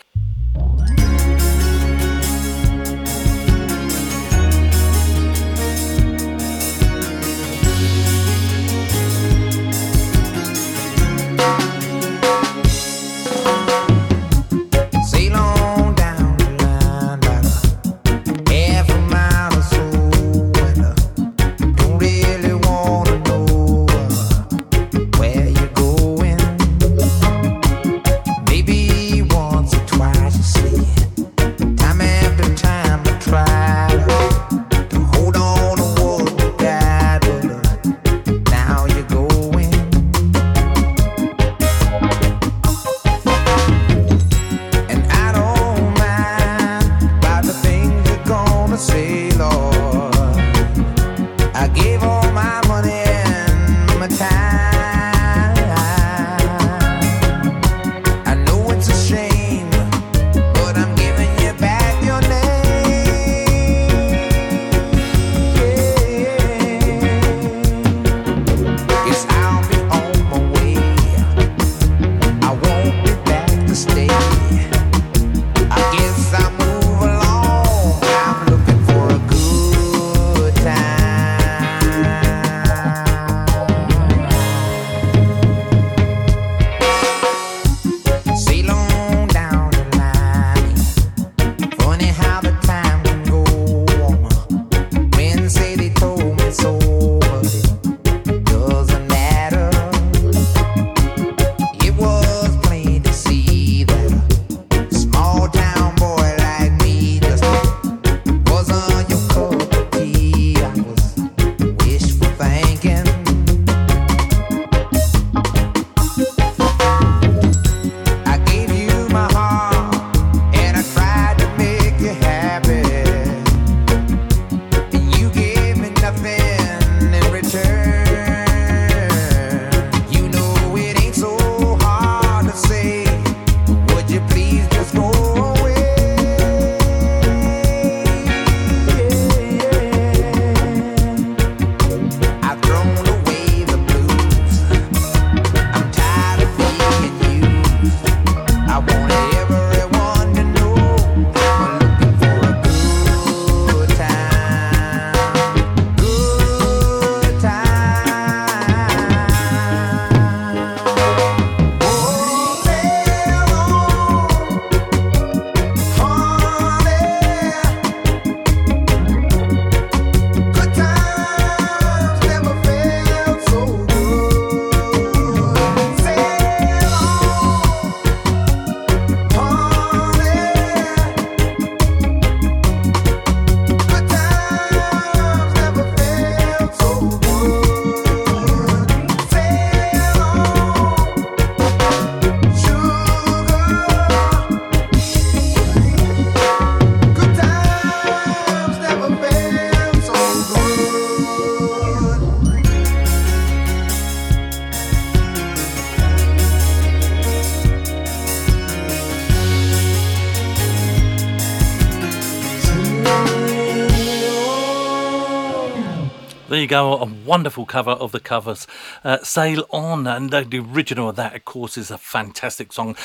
[216.66, 218.66] you go, a wonderful cover of the covers,
[219.04, 220.08] uh, Sail On.
[220.08, 222.96] And the original of that, of course, is a fantastic song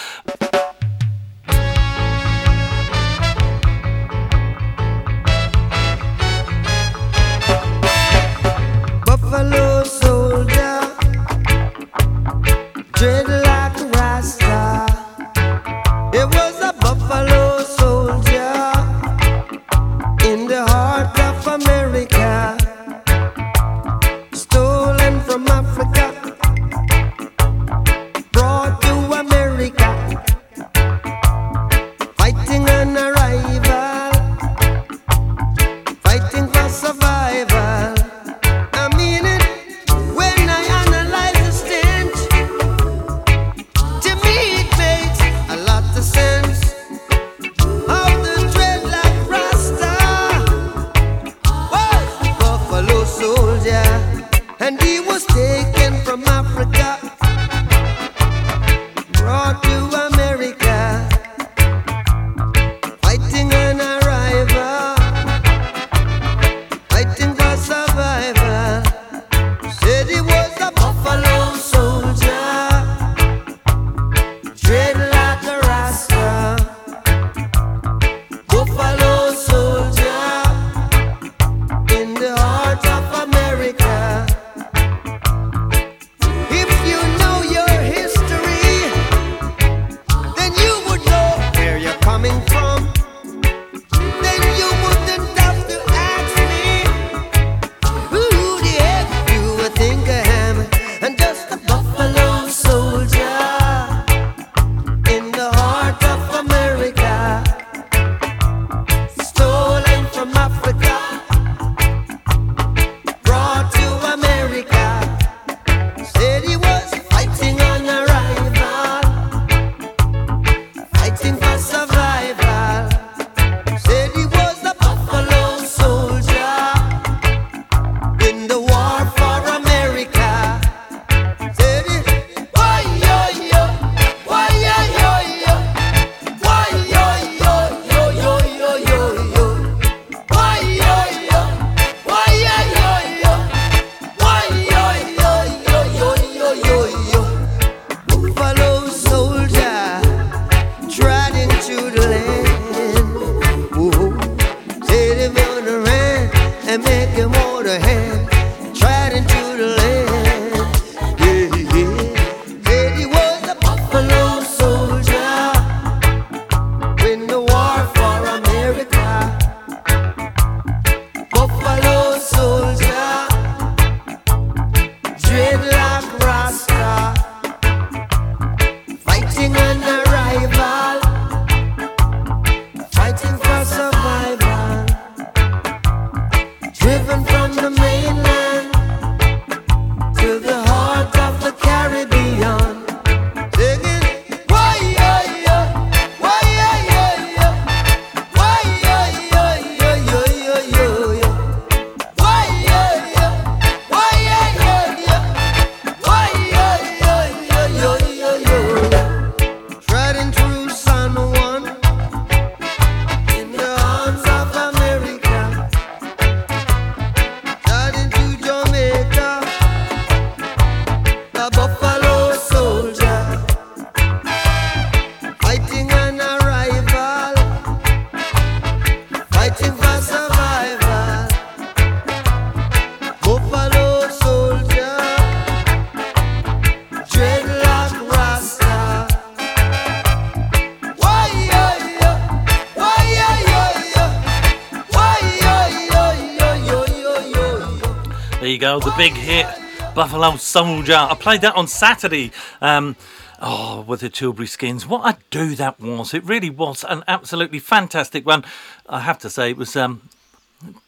[250.51, 250.97] Soldier.
[250.97, 252.33] I played that on Saturday.
[252.61, 252.97] Um,
[253.41, 254.85] oh, with the Tilbury Skins.
[254.85, 256.13] What a do that was.
[256.13, 258.45] It really was an absolutely fantastic one.
[258.89, 260.03] I have to say, it was um,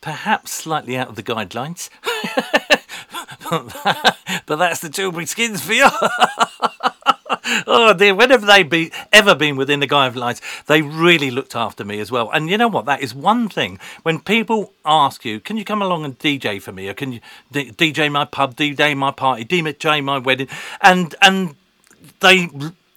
[0.01, 1.91] perhaps slightly out of the guidelines.
[4.47, 5.87] but that's the Tilbury Skins for you.
[7.67, 12.01] oh dear, whenever they be ever been within the guidelines, they really looked after me
[12.01, 12.31] as well.
[12.31, 12.87] And you know what?
[12.87, 13.79] That is one thing.
[14.03, 17.21] When people ask you, "Can you come along and DJ for me?" or "Can you
[17.51, 20.49] D- DJ my pub, DJ my party, DJ my wedding?"
[20.81, 21.57] and and
[22.21, 22.49] they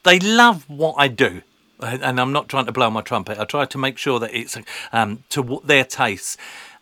[0.04, 1.42] they love what I do.
[1.82, 3.38] And I'm not trying to blow my trumpet.
[3.38, 4.58] I try to make sure that it's
[4.94, 6.38] um, to their tastes.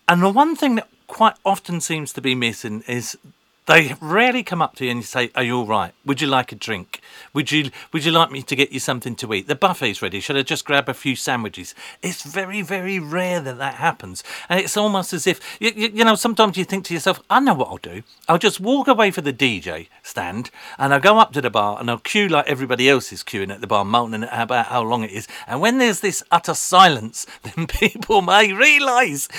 [0.07, 3.17] And the one thing that quite often seems to be missing is
[3.65, 5.93] they rarely come up to you and say, "Are you all right?
[6.05, 7.01] Would you like a drink?
[7.33, 9.47] Would you Would you like me to get you something to eat?
[9.47, 10.19] The buffet's ready.
[10.19, 14.59] Should I just grab a few sandwiches?" It's very, very rare that that happens, and
[14.59, 16.15] it's almost as if you, you, you know.
[16.15, 18.03] Sometimes you think to yourself, "I know what I'll do.
[18.27, 21.77] I'll just walk away for the DJ stand, and I'll go up to the bar
[21.79, 25.03] and I'll queue like everybody else is queuing at the bar, moaning about how long
[25.03, 25.27] it is.
[25.47, 29.29] And when there's this utter silence, then people may realise."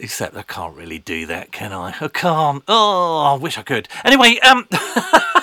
[0.00, 1.94] Except I can't really do that, can I?
[2.00, 2.62] I can't.
[2.68, 3.88] Oh, I wish I could.
[4.04, 4.68] Anyway, um.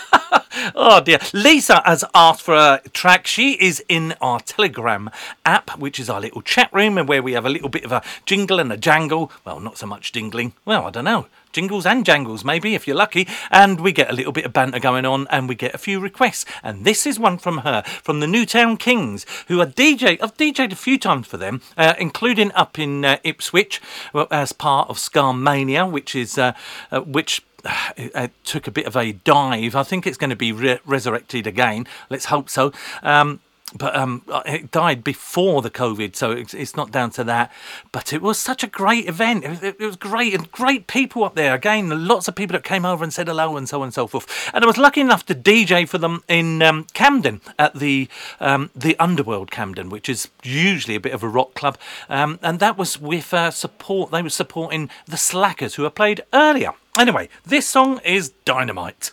[0.73, 1.19] oh dear.
[1.33, 3.27] Lisa has asked for a track.
[3.27, 5.09] She is in our Telegram
[5.45, 7.91] app, which is our little chat room, and where we have a little bit of
[7.91, 9.31] a jingle and a jangle.
[9.43, 10.53] Well, not so much jingling.
[10.65, 13.27] Well, I don't know jingles and jangles, maybe, if you're lucky.
[13.49, 16.01] And we get a little bit of banter going on and we get a few
[16.01, 16.45] requests.
[16.61, 20.19] And this is one from her, from the Newtown Kings, who are DJ.
[20.21, 23.81] I've DJed a few times for them, uh, including up in uh, Ipswich
[24.29, 26.51] as part of Ska Mania, which is uh,
[26.91, 27.41] uh which
[27.97, 29.75] it, took a bit of a dive.
[29.75, 31.87] I think it's going to be re- resurrected again.
[32.09, 32.71] Let's hope so.
[33.03, 33.39] Um,
[33.75, 37.51] but um, it died before the COVID, so it's, it's, not down to that.
[37.91, 39.43] But it was such a great event.
[39.43, 41.55] It was, it was, great and great people up there.
[41.55, 44.05] Again, lots of people that came over and said hello and so on and so
[44.05, 44.51] forth.
[44.53, 48.07] And I was lucky enough to DJ for them in um, Camden at the
[48.39, 51.77] um, the Underworld Camden, which is usually a bit of a rock club.
[52.07, 54.11] Um, and that was with uh, support.
[54.11, 56.75] They were supporting the Slackers, who were played earlier.
[56.97, 59.11] Anyway, this song is Dynamite.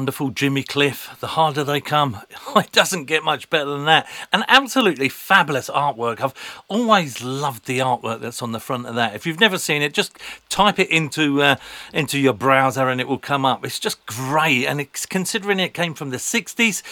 [0.00, 2.22] wonderful Jimmy Cliff, The Harder They Come.
[2.56, 4.08] It doesn't get much better than that.
[4.32, 6.22] An absolutely fabulous artwork.
[6.22, 6.32] I've
[6.68, 9.14] always loved the artwork that's on the front of that.
[9.14, 10.18] If you've never seen it, just
[10.48, 11.56] type it into uh,
[11.92, 13.62] into your browser and it will come up.
[13.62, 14.64] It's just great.
[14.64, 16.82] And it's, considering it came from the 60s,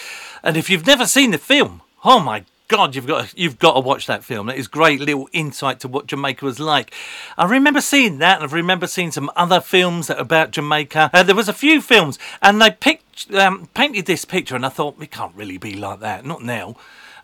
[0.43, 3.73] and if you've never seen the film, oh my God, you've got to, you've got
[3.73, 4.47] to watch that film.
[4.47, 6.93] It is great little insight to what Jamaica was like.
[7.35, 11.09] I remember seeing that, and I remember seeing some other films that about Jamaica.
[11.11, 14.69] Uh, there was a few films, and they picked um, painted this picture, and I
[14.69, 16.25] thought it can't really be like that.
[16.25, 16.75] Not now.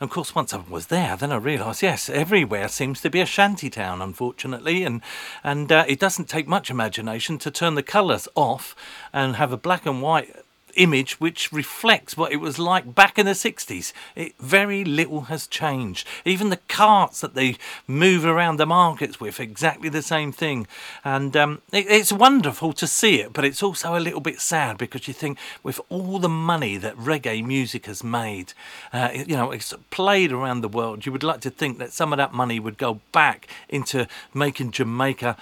[0.01, 3.25] Of course, once I was there, then I realised, yes, everywhere seems to be a
[3.25, 5.01] shanty town, unfortunately, and
[5.43, 8.75] and uh, it doesn't take much imagination to turn the colours off
[9.13, 10.35] and have a black and white
[10.75, 13.93] image which reflects what it was like back in the 60s.
[14.15, 16.07] It, very little has changed.
[16.25, 17.57] Even the carts that they
[17.87, 20.67] move around the markets with, exactly the same thing.
[21.03, 24.77] And um, it, it's wonderful to see it, but it's also a little bit sad
[24.77, 28.53] because you think with all the money that reggae music has made,
[28.93, 32.13] uh, you know, it's played around the world, you would like to think that some
[32.13, 35.37] of that money would go back into making Jamaica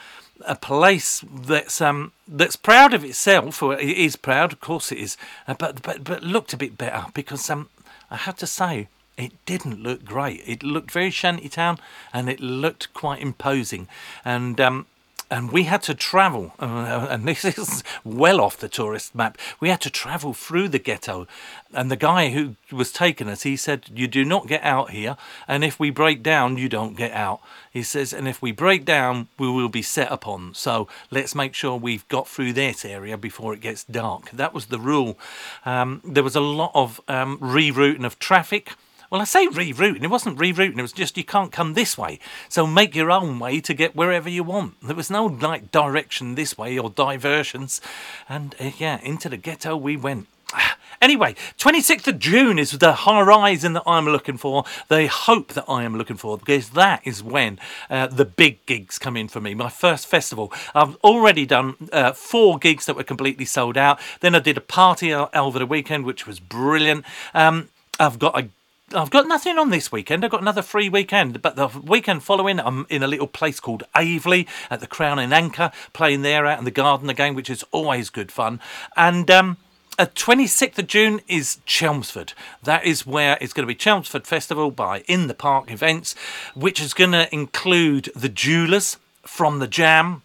[0.48, 4.98] a place that's um that's proud of itself, or it is proud, of course it
[4.98, 5.18] is,
[5.48, 7.70] uh, but but but looked a bit better because um
[8.12, 8.88] I have to say
[9.18, 10.42] it didn't look great.
[10.46, 11.80] It looked very shanty town,
[12.12, 13.88] and it looked quite imposing,
[14.26, 14.86] and um.
[15.34, 19.40] And we had to travel, and this is well off the tourist map.
[19.60, 21.26] We had to travel through the ghetto,
[21.74, 25.18] and the guy who was taking us, he said, "You do not get out here,
[25.48, 27.42] and if we break down, you don't get out."
[27.72, 30.54] He says, "And if we break down, we will be set upon.
[30.54, 34.68] So let's make sure we've got through this area before it gets dark." That was
[34.68, 35.18] the rule.
[35.66, 38.74] Um, there was a lot of um, rerouting of traffic.
[39.14, 40.02] Well, I say rerouting.
[40.02, 40.80] It wasn't rerouting.
[40.80, 42.18] It was just you can't come this way.
[42.50, 44.82] So make your own way to get wherever you want.
[44.82, 47.80] There was no like direction this way or diversions.
[48.28, 50.28] And uh, yeah, into the ghetto we went.
[51.02, 55.84] Anyway, 26th of June is the horizon that I'm looking for, the hope that I
[55.84, 57.60] am looking for, because that is when
[57.90, 59.54] uh, the big gigs come in for me.
[59.54, 60.54] My first festival.
[60.74, 64.00] I've already done uh, four gigs that were completely sold out.
[64.22, 67.04] Then I did a party over the weekend, which was brilliant.
[67.34, 67.68] Um,
[68.00, 68.48] I've got a
[68.94, 70.24] I've got nothing on this weekend.
[70.24, 73.84] I've got another free weekend, but the weekend following, I'm in a little place called
[73.96, 77.64] Aveley at the Crown and Anchor, playing there out in the garden again, which is
[77.72, 78.60] always good fun.
[78.96, 79.58] And um,
[79.98, 82.34] uh, 26th of June is Chelmsford.
[82.62, 86.14] That is where it's going to be Chelmsford Festival by In the Park Events,
[86.54, 90.22] which is going to include the Jewelers from the Jam,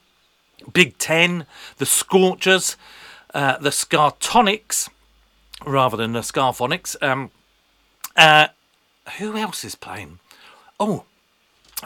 [0.73, 1.47] Big Ten,
[1.79, 2.77] the Scorchers,
[3.33, 4.91] uh, the Scartonics,
[5.65, 7.01] rather than the Scarphonics.
[7.03, 7.31] Um,
[8.17, 8.49] uh,
[9.19, 10.19] who else is playing?
[10.79, 11.05] Oh,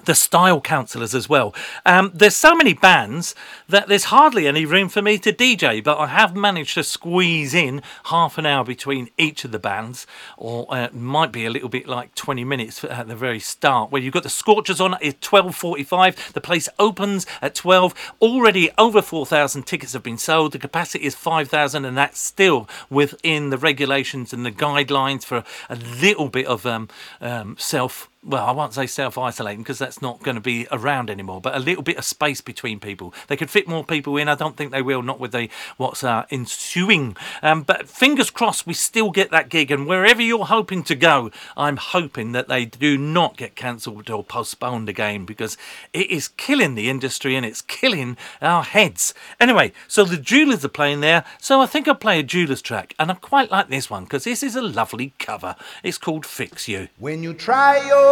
[0.04, 1.54] the style counselors as well.
[1.84, 3.34] Um, there's so many bands
[3.68, 7.52] that there's hardly any room for me to DJ, but I have managed to squeeze
[7.52, 10.06] in half an hour between each of the bands,
[10.36, 13.90] or uh, might be a little bit like 20 minutes at the very start.
[13.90, 16.32] Where you've got the Scorchers on at 12:45.
[16.32, 17.94] The place opens at 12.
[18.20, 20.52] Already over 4,000 tickets have been sold.
[20.52, 25.76] The capacity is 5,000, and that's still within the regulations and the guidelines for a
[25.76, 26.88] little bit of um,
[27.20, 31.10] um, self well, I won't say self isolating because that's not going to be around
[31.10, 33.12] anymore, but a little bit of space between people.
[33.26, 34.28] They could fit more people in.
[34.28, 37.16] I don't think they will, not with the what's uh, ensuing.
[37.42, 39.72] Um, but fingers crossed, we still get that gig.
[39.72, 44.22] And wherever you're hoping to go, I'm hoping that they do not get cancelled or
[44.22, 45.56] postponed again because
[45.92, 49.14] it is killing the industry and it's killing our heads.
[49.40, 52.94] Anyway, so the Jewelers are playing there, so I think I'll play a Jewelers track.
[53.00, 55.56] And I quite like this one because this is a lovely cover.
[55.82, 56.88] It's called Fix You.
[56.98, 58.11] When you try your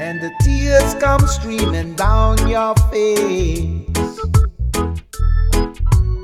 [0.00, 4.18] And the tears come streaming down your face.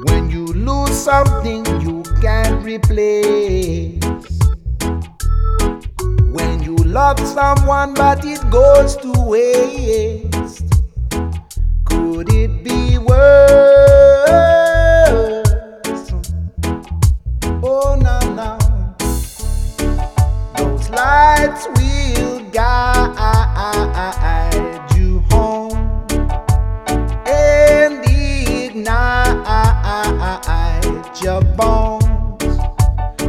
[0.08, 4.02] When you lose something you can't replace.
[6.36, 10.64] When you love someone but it goes to waste.
[11.84, 13.26] Could it be worse?
[17.62, 18.58] Oh, no, no.
[20.56, 23.35] Those lights will guide
[24.96, 25.76] you home
[27.26, 29.46] and ignite
[31.22, 32.44] your bones.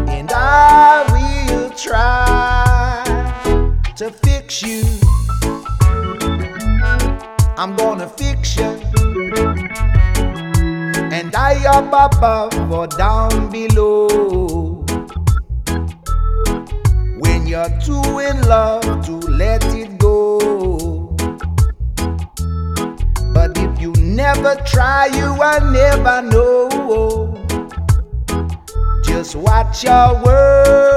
[0.07, 3.03] And I will try
[3.95, 4.83] to fix you.
[7.57, 8.79] I'm gonna fix you.
[11.11, 14.76] And I up above or down below
[17.47, 21.15] you're too in love to let it go.
[23.33, 27.33] But if you never try, you will never know.
[29.05, 30.96] Just watch your words.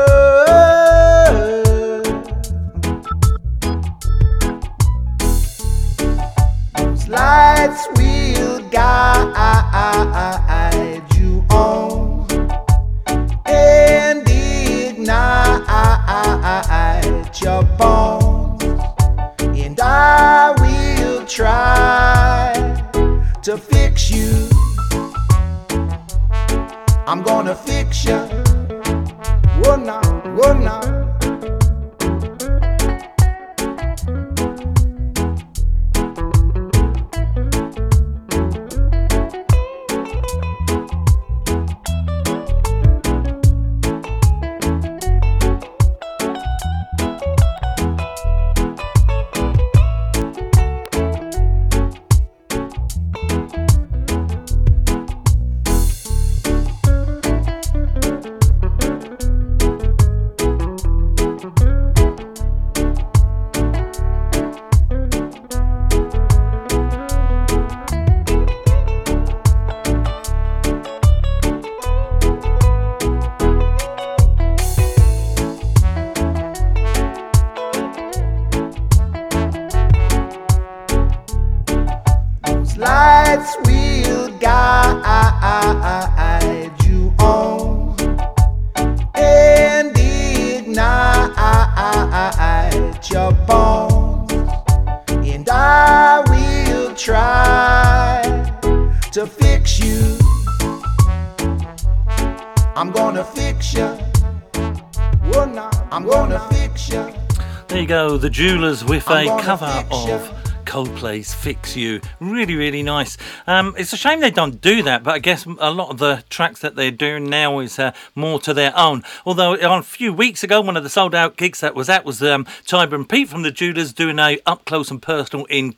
[108.40, 110.22] Jewelers with a cover of
[110.64, 112.00] Coldplay's Fix You.
[112.20, 113.18] Really, really nice.
[113.46, 116.24] Um, it's a shame they don't do that, but I guess a lot of the
[116.30, 119.02] tracks that they're doing now is uh, more to their own.
[119.26, 122.06] Although on a few weeks ago, one of the sold out gigs that was at
[122.06, 125.74] was um, Tiber and Pete from the Jewelers doing a up close and personal in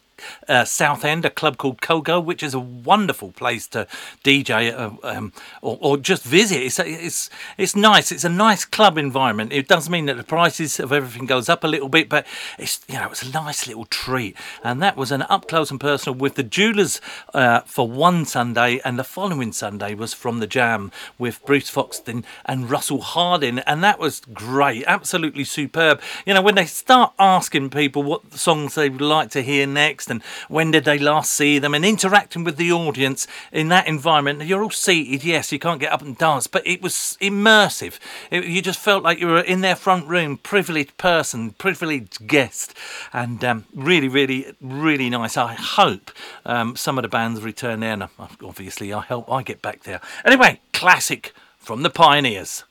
[0.48, 3.86] uh, Southend, a club called Kogo, which is a wonderful place to
[4.24, 6.62] DJ uh, um, or, or just visit.
[6.62, 8.12] It's, it's it's nice.
[8.12, 9.52] It's a nice club environment.
[9.52, 12.26] It does mean that the prices of everything goes up a little bit, but
[12.58, 14.36] it's you know it's a nice little treat.
[14.62, 17.00] And that was an up close and personal with the Jewelers
[17.34, 22.24] uh, for one Sunday, and the following Sunday was from the Jam with Bruce Foxton
[22.44, 26.00] and Russell Hastings, and that was great, absolutely superb.
[26.26, 30.10] You know when they start asking people what songs they would like to hear next
[30.12, 34.44] and when did they last see them and interacting with the audience in that environment.
[34.44, 37.98] You're all seated, yes, you can't get up and dance, but it was immersive.
[38.30, 42.74] It, you just felt like you were in their front room, privileged person, privileged guest,
[43.12, 45.36] and um, really, really, really nice.
[45.36, 46.12] I hope
[46.44, 48.08] um, some of the bands return there, and uh,
[48.44, 50.00] obviously I hope I get back there.
[50.24, 52.64] Anyway, classic from the Pioneers.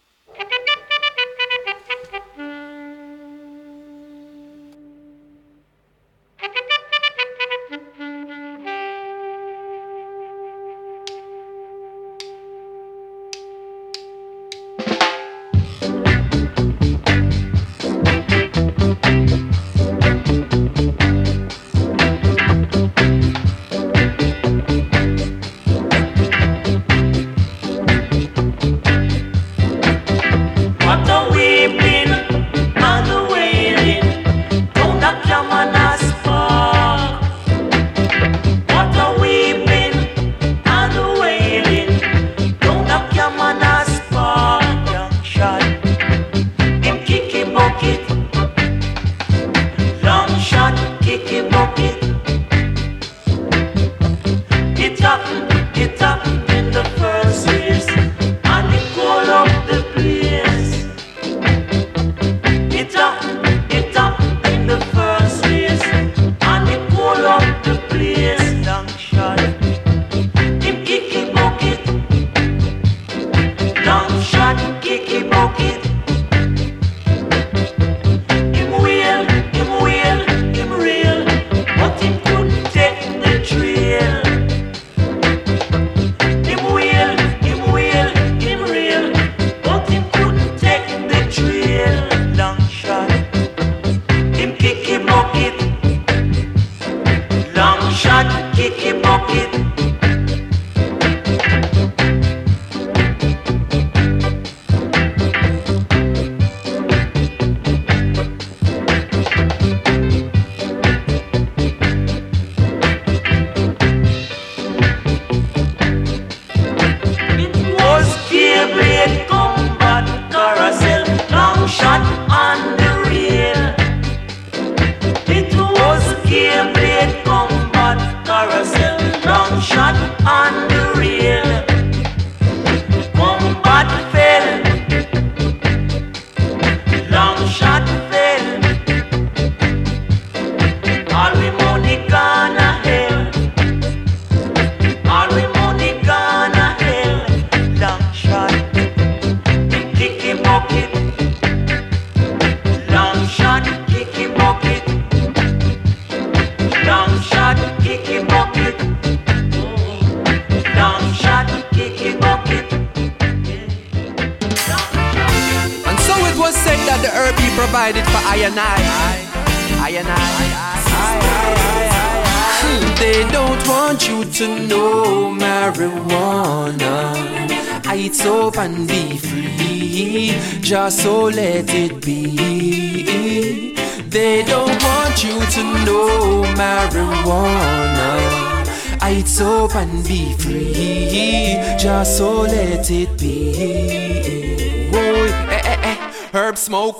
[193.01, 193.30] Let it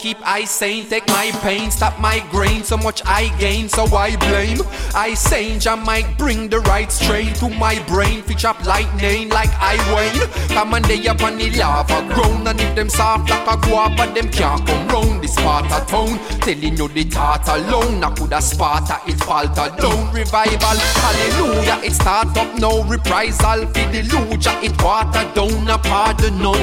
[0.02, 2.64] keep I sane, take my pain, stop my grain.
[2.64, 4.62] So much I gain, so I blame.
[4.96, 8.24] I sane, I might bring the right strain to my brain.
[8.24, 10.28] Fitch up lightning like I wane.
[10.50, 12.48] Come on, they up on the lava grown.
[12.48, 16.18] And if them soft like a guava, them can't come round this part of town.
[16.40, 20.14] Telling you the thought alone, I could have sparta, it falter down.
[20.14, 22.82] Revival, hallelujah, it start up now.
[22.90, 26.54] Reprisal, for the luja, it water down, a pardon, no.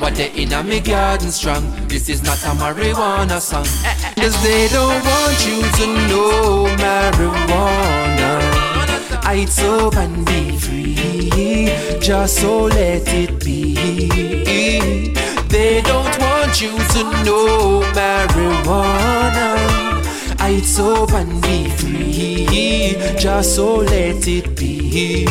[0.00, 1.77] What they in a me garden strong.
[1.88, 3.64] This is not a marijuana song.
[4.16, 8.32] Cause they don't want you to know marijuana.
[9.30, 11.72] It's up and be free.
[12.00, 13.74] Just so let it be.
[15.48, 19.56] They don't want you to know marijuana.
[20.40, 22.96] It's up and be free.
[23.18, 25.24] Just so let it be.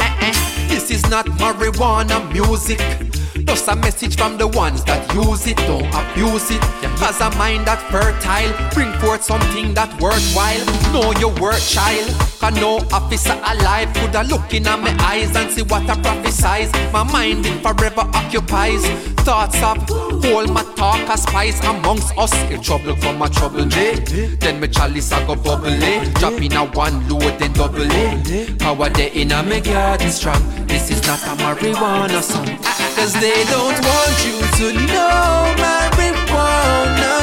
[0.00, 0.32] Eh, eh,
[0.68, 3.05] this is not marijuana music.
[3.46, 6.60] Just a message from the ones that use it, don't abuse it.
[6.98, 10.64] Cause a mind that fertile, bring forth something that worthwhile.
[10.92, 12.10] Know your worth, child.
[12.40, 16.92] Cause no officer alive could have look in my eyes and see what I prophesize.
[16.92, 19.15] My mind it forever occupies.
[19.26, 19.90] Thoughts up.
[19.90, 22.32] hold my talk a spice amongst us.
[22.48, 23.96] In trouble from my trouble day.
[24.38, 26.14] Then my chalice I go bubble it.
[26.14, 28.56] Drop in a one load, then double it.
[28.60, 30.40] Power day in a me garden strong.
[30.68, 32.46] This is not a marijuana song.
[32.94, 37.16] Cause they don't want you to know marijuana.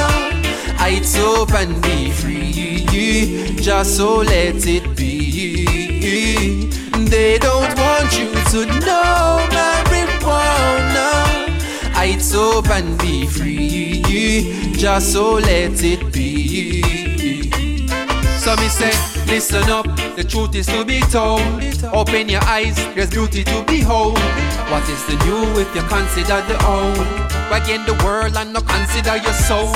[0.86, 3.56] It's and be free.
[3.62, 5.64] Just so let it be.
[7.10, 9.73] They don't want you to know marijuana.
[12.06, 14.02] It's up and be free.
[14.74, 16.82] Just so let it be.
[18.38, 18.92] So me say,
[19.26, 19.86] listen up,
[20.18, 21.42] the truth is to be told.
[21.94, 24.20] Open your eyes, there's beauty to behold.
[24.70, 27.23] What is the new if you consider the old?
[27.54, 29.68] Again the world and not consider your soul.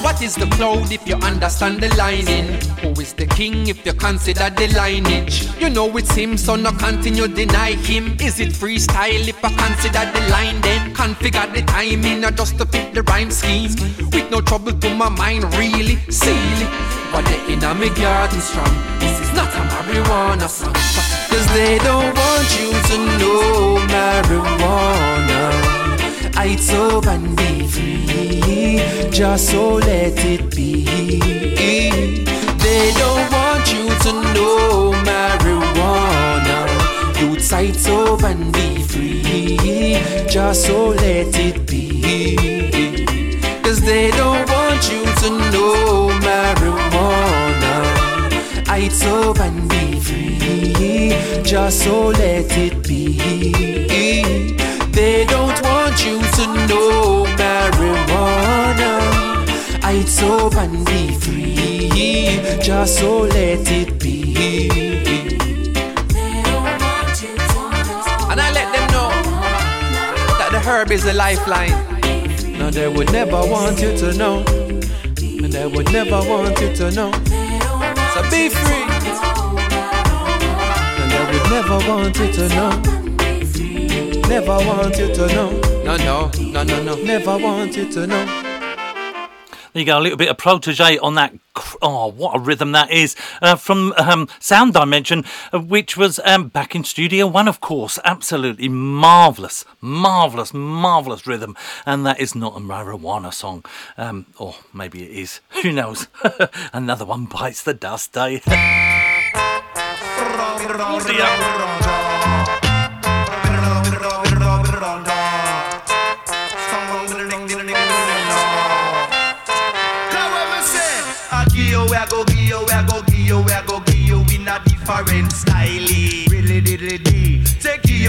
[0.00, 2.46] What is the cloud if you understand the lining?
[2.80, 5.48] Who is the king if you consider the lineage?
[5.58, 8.16] You know it's him, so no continue deny him.
[8.20, 10.94] Is it freestyle if I consider the line then?
[10.94, 13.74] Configure the timing or just to fit the rhyme scheme.
[14.12, 16.66] With no trouble to my mind, really, silly.
[17.10, 18.74] But they in me garden strong.
[19.00, 20.74] This is not a marijuana song.
[21.28, 25.65] Cause they don't want you to know marijuana.
[26.38, 28.80] It's up and be free.
[29.10, 30.84] Just so let it be.
[32.58, 36.58] They don't want you to know marijuana.
[37.20, 39.98] Youth sights up and be free.
[40.28, 42.36] Just so let it be.
[43.62, 47.74] Cause they don't want you to know marijuana.
[48.78, 51.42] It's up and be free.
[51.42, 53.16] Just so let it be.
[55.06, 58.90] They don't want you to know marijuana.
[60.22, 62.40] Up and be free.
[62.60, 64.68] Just so let it be.
[68.30, 69.10] And I let them know
[70.38, 71.70] that the herb is a lifeline.
[72.58, 74.44] No, they would never want you to know.
[75.18, 77.12] And they would never want you to know.
[78.12, 78.86] So be free.
[80.98, 82.95] And they would never want you to know.
[84.28, 85.50] Never want you to know.
[85.84, 86.96] No, no, no, no, no.
[86.96, 88.46] Never want you to know.
[89.72, 91.34] There you go, a little bit of Protoje on that.
[91.82, 95.22] Oh, what a rhythm that is uh, from um, Sound Dimension,
[95.52, 97.98] uh, which was um, back in Studio One, of course.
[98.02, 101.54] Absolutely marvelous, marvelous, marvelous rhythm,
[101.84, 103.64] and that is not a marijuana song,
[103.98, 105.40] um, or maybe it is.
[105.62, 106.08] Who knows?
[106.72, 108.40] Another one bites the dust, eh?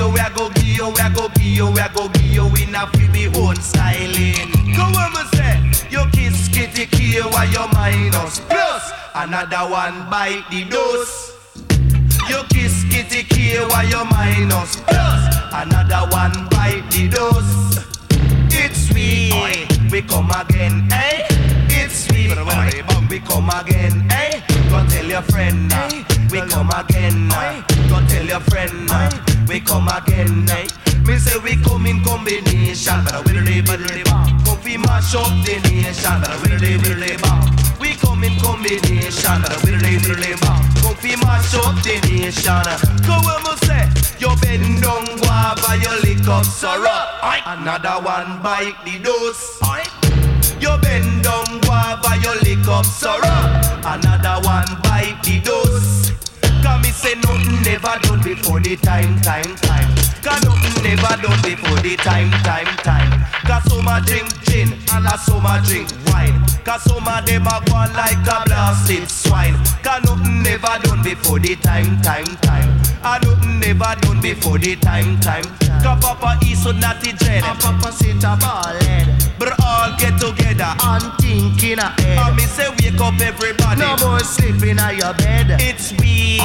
[0.08, 2.88] You, I go give you, I go give you, I go give you in a
[2.88, 4.16] fi me own style.
[4.74, 5.60] Come on, me say.
[5.90, 11.34] You kiss kitty kill while you minus plus another one bite the dose.
[12.30, 17.86] You kiss kitty kill while you minus plus another one bite the dose.
[18.56, 19.68] It's sweet.
[19.92, 21.28] we come again, eh?
[21.70, 22.28] It's we,
[23.10, 24.42] we come again, eh?
[24.70, 25.90] Go tell your friend, uh,
[26.32, 27.62] we come again, uh,
[28.00, 29.10] go tell your friend, uh,
[29.48, 30.68] we come again, eh?
[31.06, 34.06] Me say we come in combination, but I will live, will live,
[34.46, 37.22] come we mash up the nation, but I will live, will live,
[37.80, 41.96] we come in combination, but I will live, will live, come we mash up the
[42.10, 42.66] nation.
[43.06, 43.86] Go when me say,
[44.20, 47.02] you bend down, guava, you lick up sorrow,
[47.46, 49.60] another one bite the dose.
[50.60, 53.28] You bend down, guava, you lick up sorrow.
[53.86, 56.27] Another one bite the dose.
[56.68, 59.88] Cause me say nothing never done before the time, time, time.
[60.22, 63.24] Cause nothing never done before the time, time, time.
[63.48, 66.36] Cause some a drink gin and a some a drink wine.
[66.66, 69.56] Cause some of them a go like a blasted swine.
[69.82, 72.87] Cause nothing never done before the time, time, time.
[73.04, 75.44] And nothing never done before the time, time.
[75.84, 77.44] Cause Papa is so naughty dread.
[77.44, 79.08] And Papa sit a ball head.
[79.40, 82.18] But all get together and think in a head.
[82.18, 83.80] And me say wake up everybody.
[83.80, 85.58] No more sleeping on your bed.
[85.62, 86.42] It's we,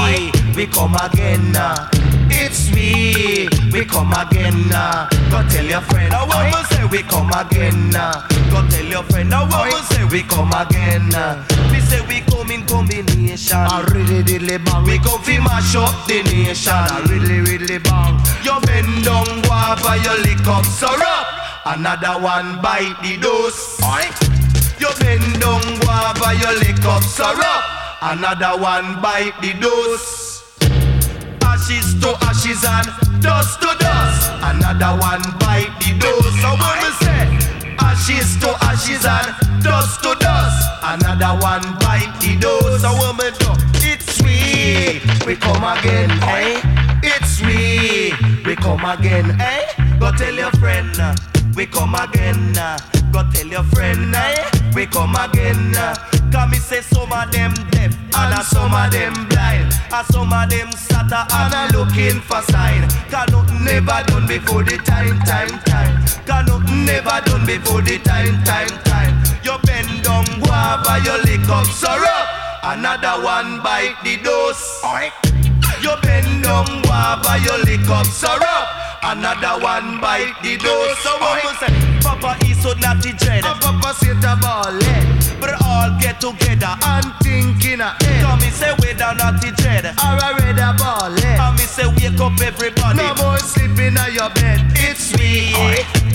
[0.55, 1.57] we come again.
[1.57, 2.12] uh.
[2.31, 4.71] It's we, we come again.
[4.73, 5.09] uh.
[5.31, 6.13] Go tell your friend.
[6.13, 7.95] I want to say we come again.
[7.95, 8.27] uh.
[8.51, 9.33] Go tell your friend.
[9.35, 11.15] I want to say we come again.
[11.15, 11.45] uh.
[11.71, 13.57] We say we come in combination.
[13.57, 14.85] I really, really bang.
[14.85, 16.73] We come fi mash up the nation.
[16.73, 18.19] I really, really bang.
[18.45, 21.27] You bend down, guava, you lick up syrup.
[21.65, 23.79] Another one bite the dose.
[24.81, 27.63] You bend down, guava, you lick up syrup.
[28.03, 30.22] Another one bite the dose.
[31.53, 32.89] Ashes to ashes and
[33.21, 34.33] dust to dust.
[34.43, 36.41] Another one bite the dose.
[36.41, 37.23] So when we say
[37.79, 40.71] ashes to ashes and dust to dust.
[40.83, 42.81] Another one bite the dose.
[42.81, 43.53] So when we do,
[43.85, 46.61] it's we, we come again, eh?
[47.03, 48.15] It's we,
[48.47, 49.99] we come again, eh?
[50.01, 50.97] Go tell your friend,
[51.55, 52.57] we come again.
[53.15, 53.23] Uh.
[53.23, 54.51] Go tell your friend, eh?
[54.75, 55.75] We come again.
[55.77, 55.95] uh.
[56.33, 59.69] Cause me say some of them deaf and a some of them blind.
[59.93, 62.89] And some of them sata and a looking for sign.
[63.11, 66.01] Cause nothing never done before the time, time, time.
[66.25, 69.13] Cause nothing never done before the time, time, time.
[69.45, 72.27] You bend down guava, you lick up syrup.
[72.65, 74.81] Another one bite the dose.
[75.83, 78.69] You bend down guava, you lick up syrup.
[79.03, 80.99] Another one bite the dose.
[81.01, 82.02] So what we say?
[82.03, 83.45] Papa is so naughty dread.
[83.45, 85.07] And Papa sit a ball head.
[85.41, 87.95] But all get together and think in a.
[88.21, 89.87] Come me say we down naughty dread.
[89.87, 91.39] Or a red a ball head.
[91.41, 92.99] And me say wake up everybody.
[92.99, 94.61] No more sleeping on your bed.
[94.77, 95.55] It's we.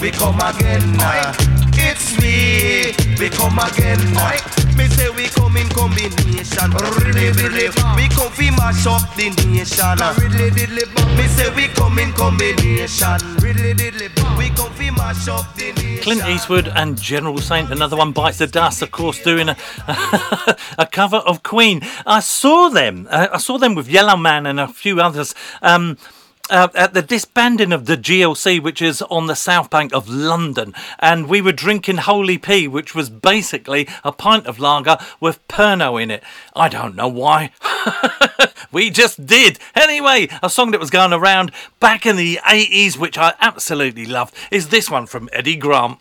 [0.02, 0.96] We come again.
[1.00, 1.34] uh.
[1.80, 2.94] It's we.
[3.20, 4.00] We come again.
[4.16, 4.38] uh.
[4.78, 6.70] Me say we come in combination.
[7.02, 7.68] Really, really.
[7.98, 9.98] We come fi mash up the nation.
[10.22, 10.86] Really, really.
[11.18, 13.18] Me say we come in combination.
[13.42, 14.08] Really, really.
[14.38, 15.77] We come fi mash up the.
[16.02, 19.58] Clint Eastwood and General Saint, another one bites the dust, of course, doing a,
[20.78, 21.82] a cover of Queen.
[22.06, 23.08] I saw them.
[23.10, 25.36] Uh, I saw them with Yellowman and a few others.
[25.62, 25.98] Um,
[26.50, 30.74] uh, at the disbanding of the GLC, which is on the south bank of London,
[31.00, 36.02] and we were drinking Holy Pea, which was basically a pint of lager with Pernod
[36.02, 36.24] in it.
[36.56, 37.52] I don't know why.
[38.72, 39.60] we just did.
[39.76, 44.36] Anyway, a song that was going around back in the 80s, which I absolutely loved,
[44.52, 46.00] is this one from Eddie Grant.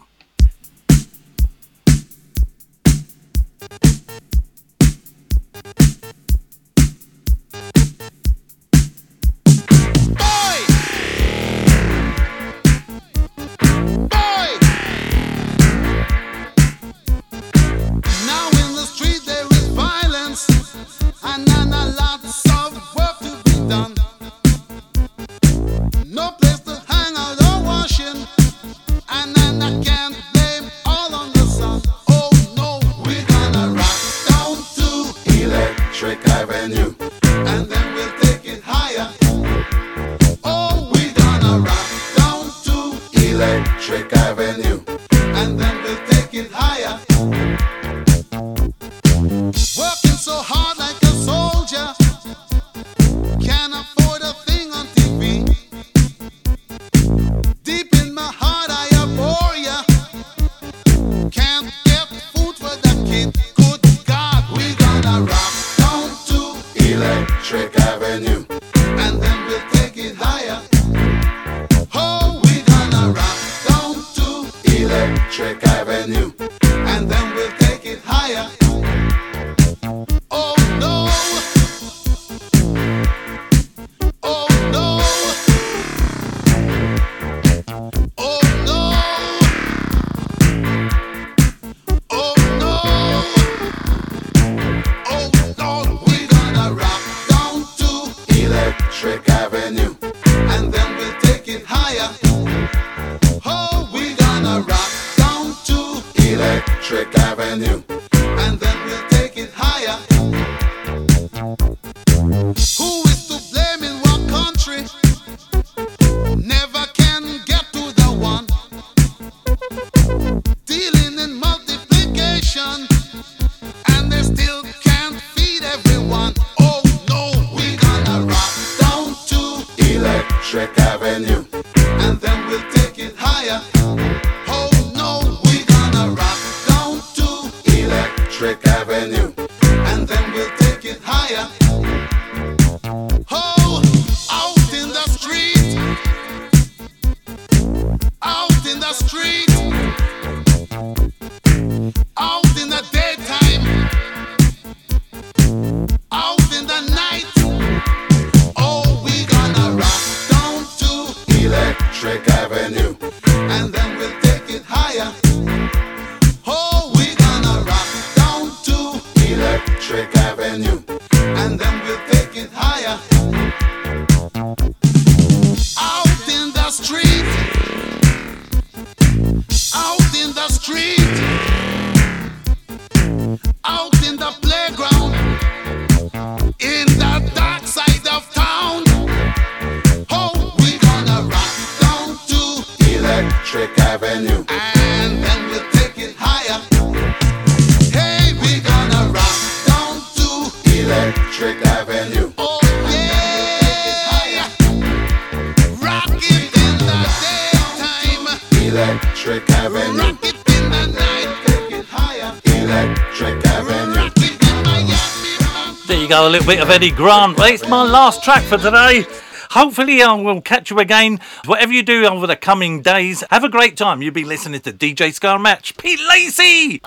[216.77, 217.39] Eddie Grant.
[217.39, 219.07] It's my last track for today.
[219.53, 221.21] Hopefully, I will catch you again.
[221.47, 224.03] Whatever you do over the coming days, have a great time.
[224.03, 225.75] You'll be listening to DJ Scar Match.
[225.79, 226.83] Pete Lacey!